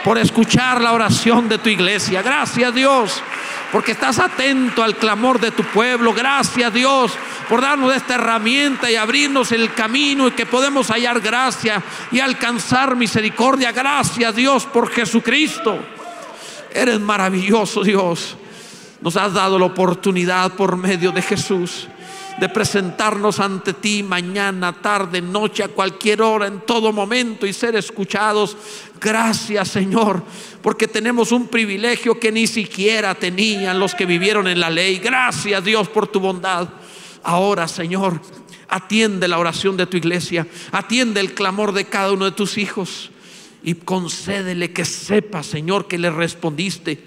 por 0.04 0.18
escuchar 0.18 0.82
la 0.82 0.94
oración 0.94 1.50
de 1.50 1.58
tu 1.58 1.70
iglesia. 1.70 2.22
Gracias 2.22 2.74
Dios 2.74 3.22
porque 3.72 3.94
estás 3.94 4.20
atento 4.20 4.84
al 4.84 4.96
clamor 4.96 5.40
de 5.40 5.52
tu 5.52 5.64
pueblo. 5.64 6.14
Gracias 6.14 6.74
Dios 6.74 7.14
por 7.48 7.62
darnos 7.62 7.96
esta 7.96 8.16
herramienta 8.16 8.92
y 8.92 8.96
abrirnos 8.96 9.52
el 9.52 9.74
camino 9.82 10.28
y 10.28 10.32
que 10.34 10.46
podemos 10.46 10.92
hallar 10.92 11.20
gracia 11.20 11.82
y 12.12 12.20
alcanzar 12.20 12.96
misericordia. 12.96 13.72
Gracias 13.72 14.36
Dios 14.36 14.68
por 14.68 14.92
Jesucristo. 14.92 15.80
Eres 16.72 17.00
maravilloso 17.00 17.84
Dios. 17.84 18.38
Nos 19.02 19.18
has 19.18 19.34
dado 19.34 19.58
la 19.58 19.66
oportunidad 19.66 20.52
por 20.52 20.78
medio 20.78 21.12
de 21.12 21.24
Jesús 21.24 21.88
de 22.40 22.48
presentarnos 22.48 23.40
ante 23.40 23.74
ti 23.74 24.04
mañana, 24.04 24.72
tarde, 24.72 25.20
noche, 25.20 25.64
a 25.64 25.70
cualquier 25.70 26.22
hora, 26.22 26.46
en 26.46 26.62
todo 26.62 26.94
momento 26.94 27.48
y 27.48 27.54
ser 27.54 27.76
escuchados. 27.76 28.56
Gracias 29.00 29.68
Señor, 29.68 30.24
porque 30.62 30.88
tenemos 30.88 31.32
un 31.32 31.48
privilegio 31.48 32.20
que 32.20 32.32
ni 32.32 32.46
siquiera 32.46 33.16
tenían 33.16 33.80
los 33.80 33.96
que 33.96 34.06
vivieron 34.06 34.48
en 34.48 34.60
la 34.60 34.70
ley. 34.70 35.00
Gracias 35.00 35.64
Dios 35.64 35.90
por 35.90 36.08
tu 36.08 36.20
bondad. 36.20 36.70
Ahora, 37.24 37.68
Señor, 37.68 38.20
atiende 38.72 39.28
la 39.28 39.38
oración 39.38 39.78
de 39.78 39.86
tu 39.86 39.98
iglesia, 39.98 40.48
atiende 40.72 41.20
el 41.20 41.34
clamor 41.34 41.74
de 41.74 41.86
cada 41.86 42.14
uno 42.14 42.26
de 42.26 42.32
tus 42.32 42.58
hijos 42.58 43.12
y 43.62 43.76
concédele 43.76 44.72
que 44.72 44.86
sepa, 44.86 45.44
Señor, 45.44 45.88
que 45.88 46.00
le 46.00 46.10
respondiste, 46.10 47.04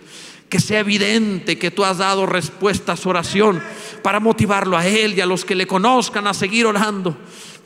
que 0.49 0.61
sea 0.61 0.81
evidente 0.81 1.59
que 1.59 1.71
tú 1.71 1.85
has 1.85 1.99
dado 1.99 2.27
respuesta 2.27 2.93
a 2.93 2.97
su 2.97 3.09
oración 3.09 3.61
para 4.03 4.21
motivarlo 4.21 4.77
a 4.77 4.87
él 4.87 5.15
y 5.15 5.21
a 5.23 5.27
los 5.27 5.45
que 5.45 5.55
le 5.55 5.67
conozcan 5.67 6.27
a 6.27 6.35
seguir 6.35 6.67
orando. 6.67 7.17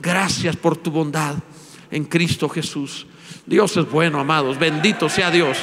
Gracias 0.00 0.56
por 0.56 0.76
tu 0.76 0.90
bondad 0.90 1.34
en 1.90 2.04
Cristo 2.04 2.48
Jesús. 2.48 3.06
Dios 3.44 3.76
es 3.76 3.90
bueno, 3.90 4.20
amados. 4.20 4.58
Bendito 4.58 5.08
sea 5.08 5.30
Dios. 5.30 5.58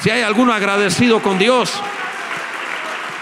Si 0.00 0.08
hay 0.08 0.22
alguno 0.22 0.52
agradecido 0.52 1.20
con 1.20 1.38
Dios, 1.38 1.72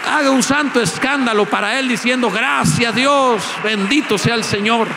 haga 0.08 0.30
un 0.30 0.42
santo 0.42 0.80
escándalo 0.80 1.44
para 1.46 1.78
Él 1.78 1.88
diciendo, 1.88 2.30
gracias 2.30 2.94
Dios, 2.94 3.42
bendito 3.62 4.18
sea 4.18 4.34
el 4.34 4.44
Señor. 4.44 4.88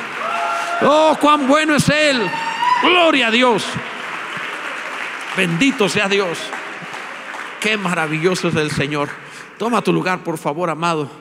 Oh, 0.81 1.17
cuán 1.19 1.47
bueno 1.47 1.75
es 1.75 1.87
Él. 1.89 2.19
Gloria 2.81 3.27
a 3.27 3.31
Dios. 3.31 3.63
Bendito 5.37 5.87
sea 5.87 6.07
Dios. 6.07 6.39
Qué 7.59 7.77
maravilloso 7.77 8.47
es 8.47 8.55
el 8.55 8.71
Señor. 8.71 9.09
Toma 9.59 9.81
tu 9.83 9.93
lugar, 9.93 10.19
por 10.19 10.37
favor, 10.39 10.69
amado. 10.69 11.20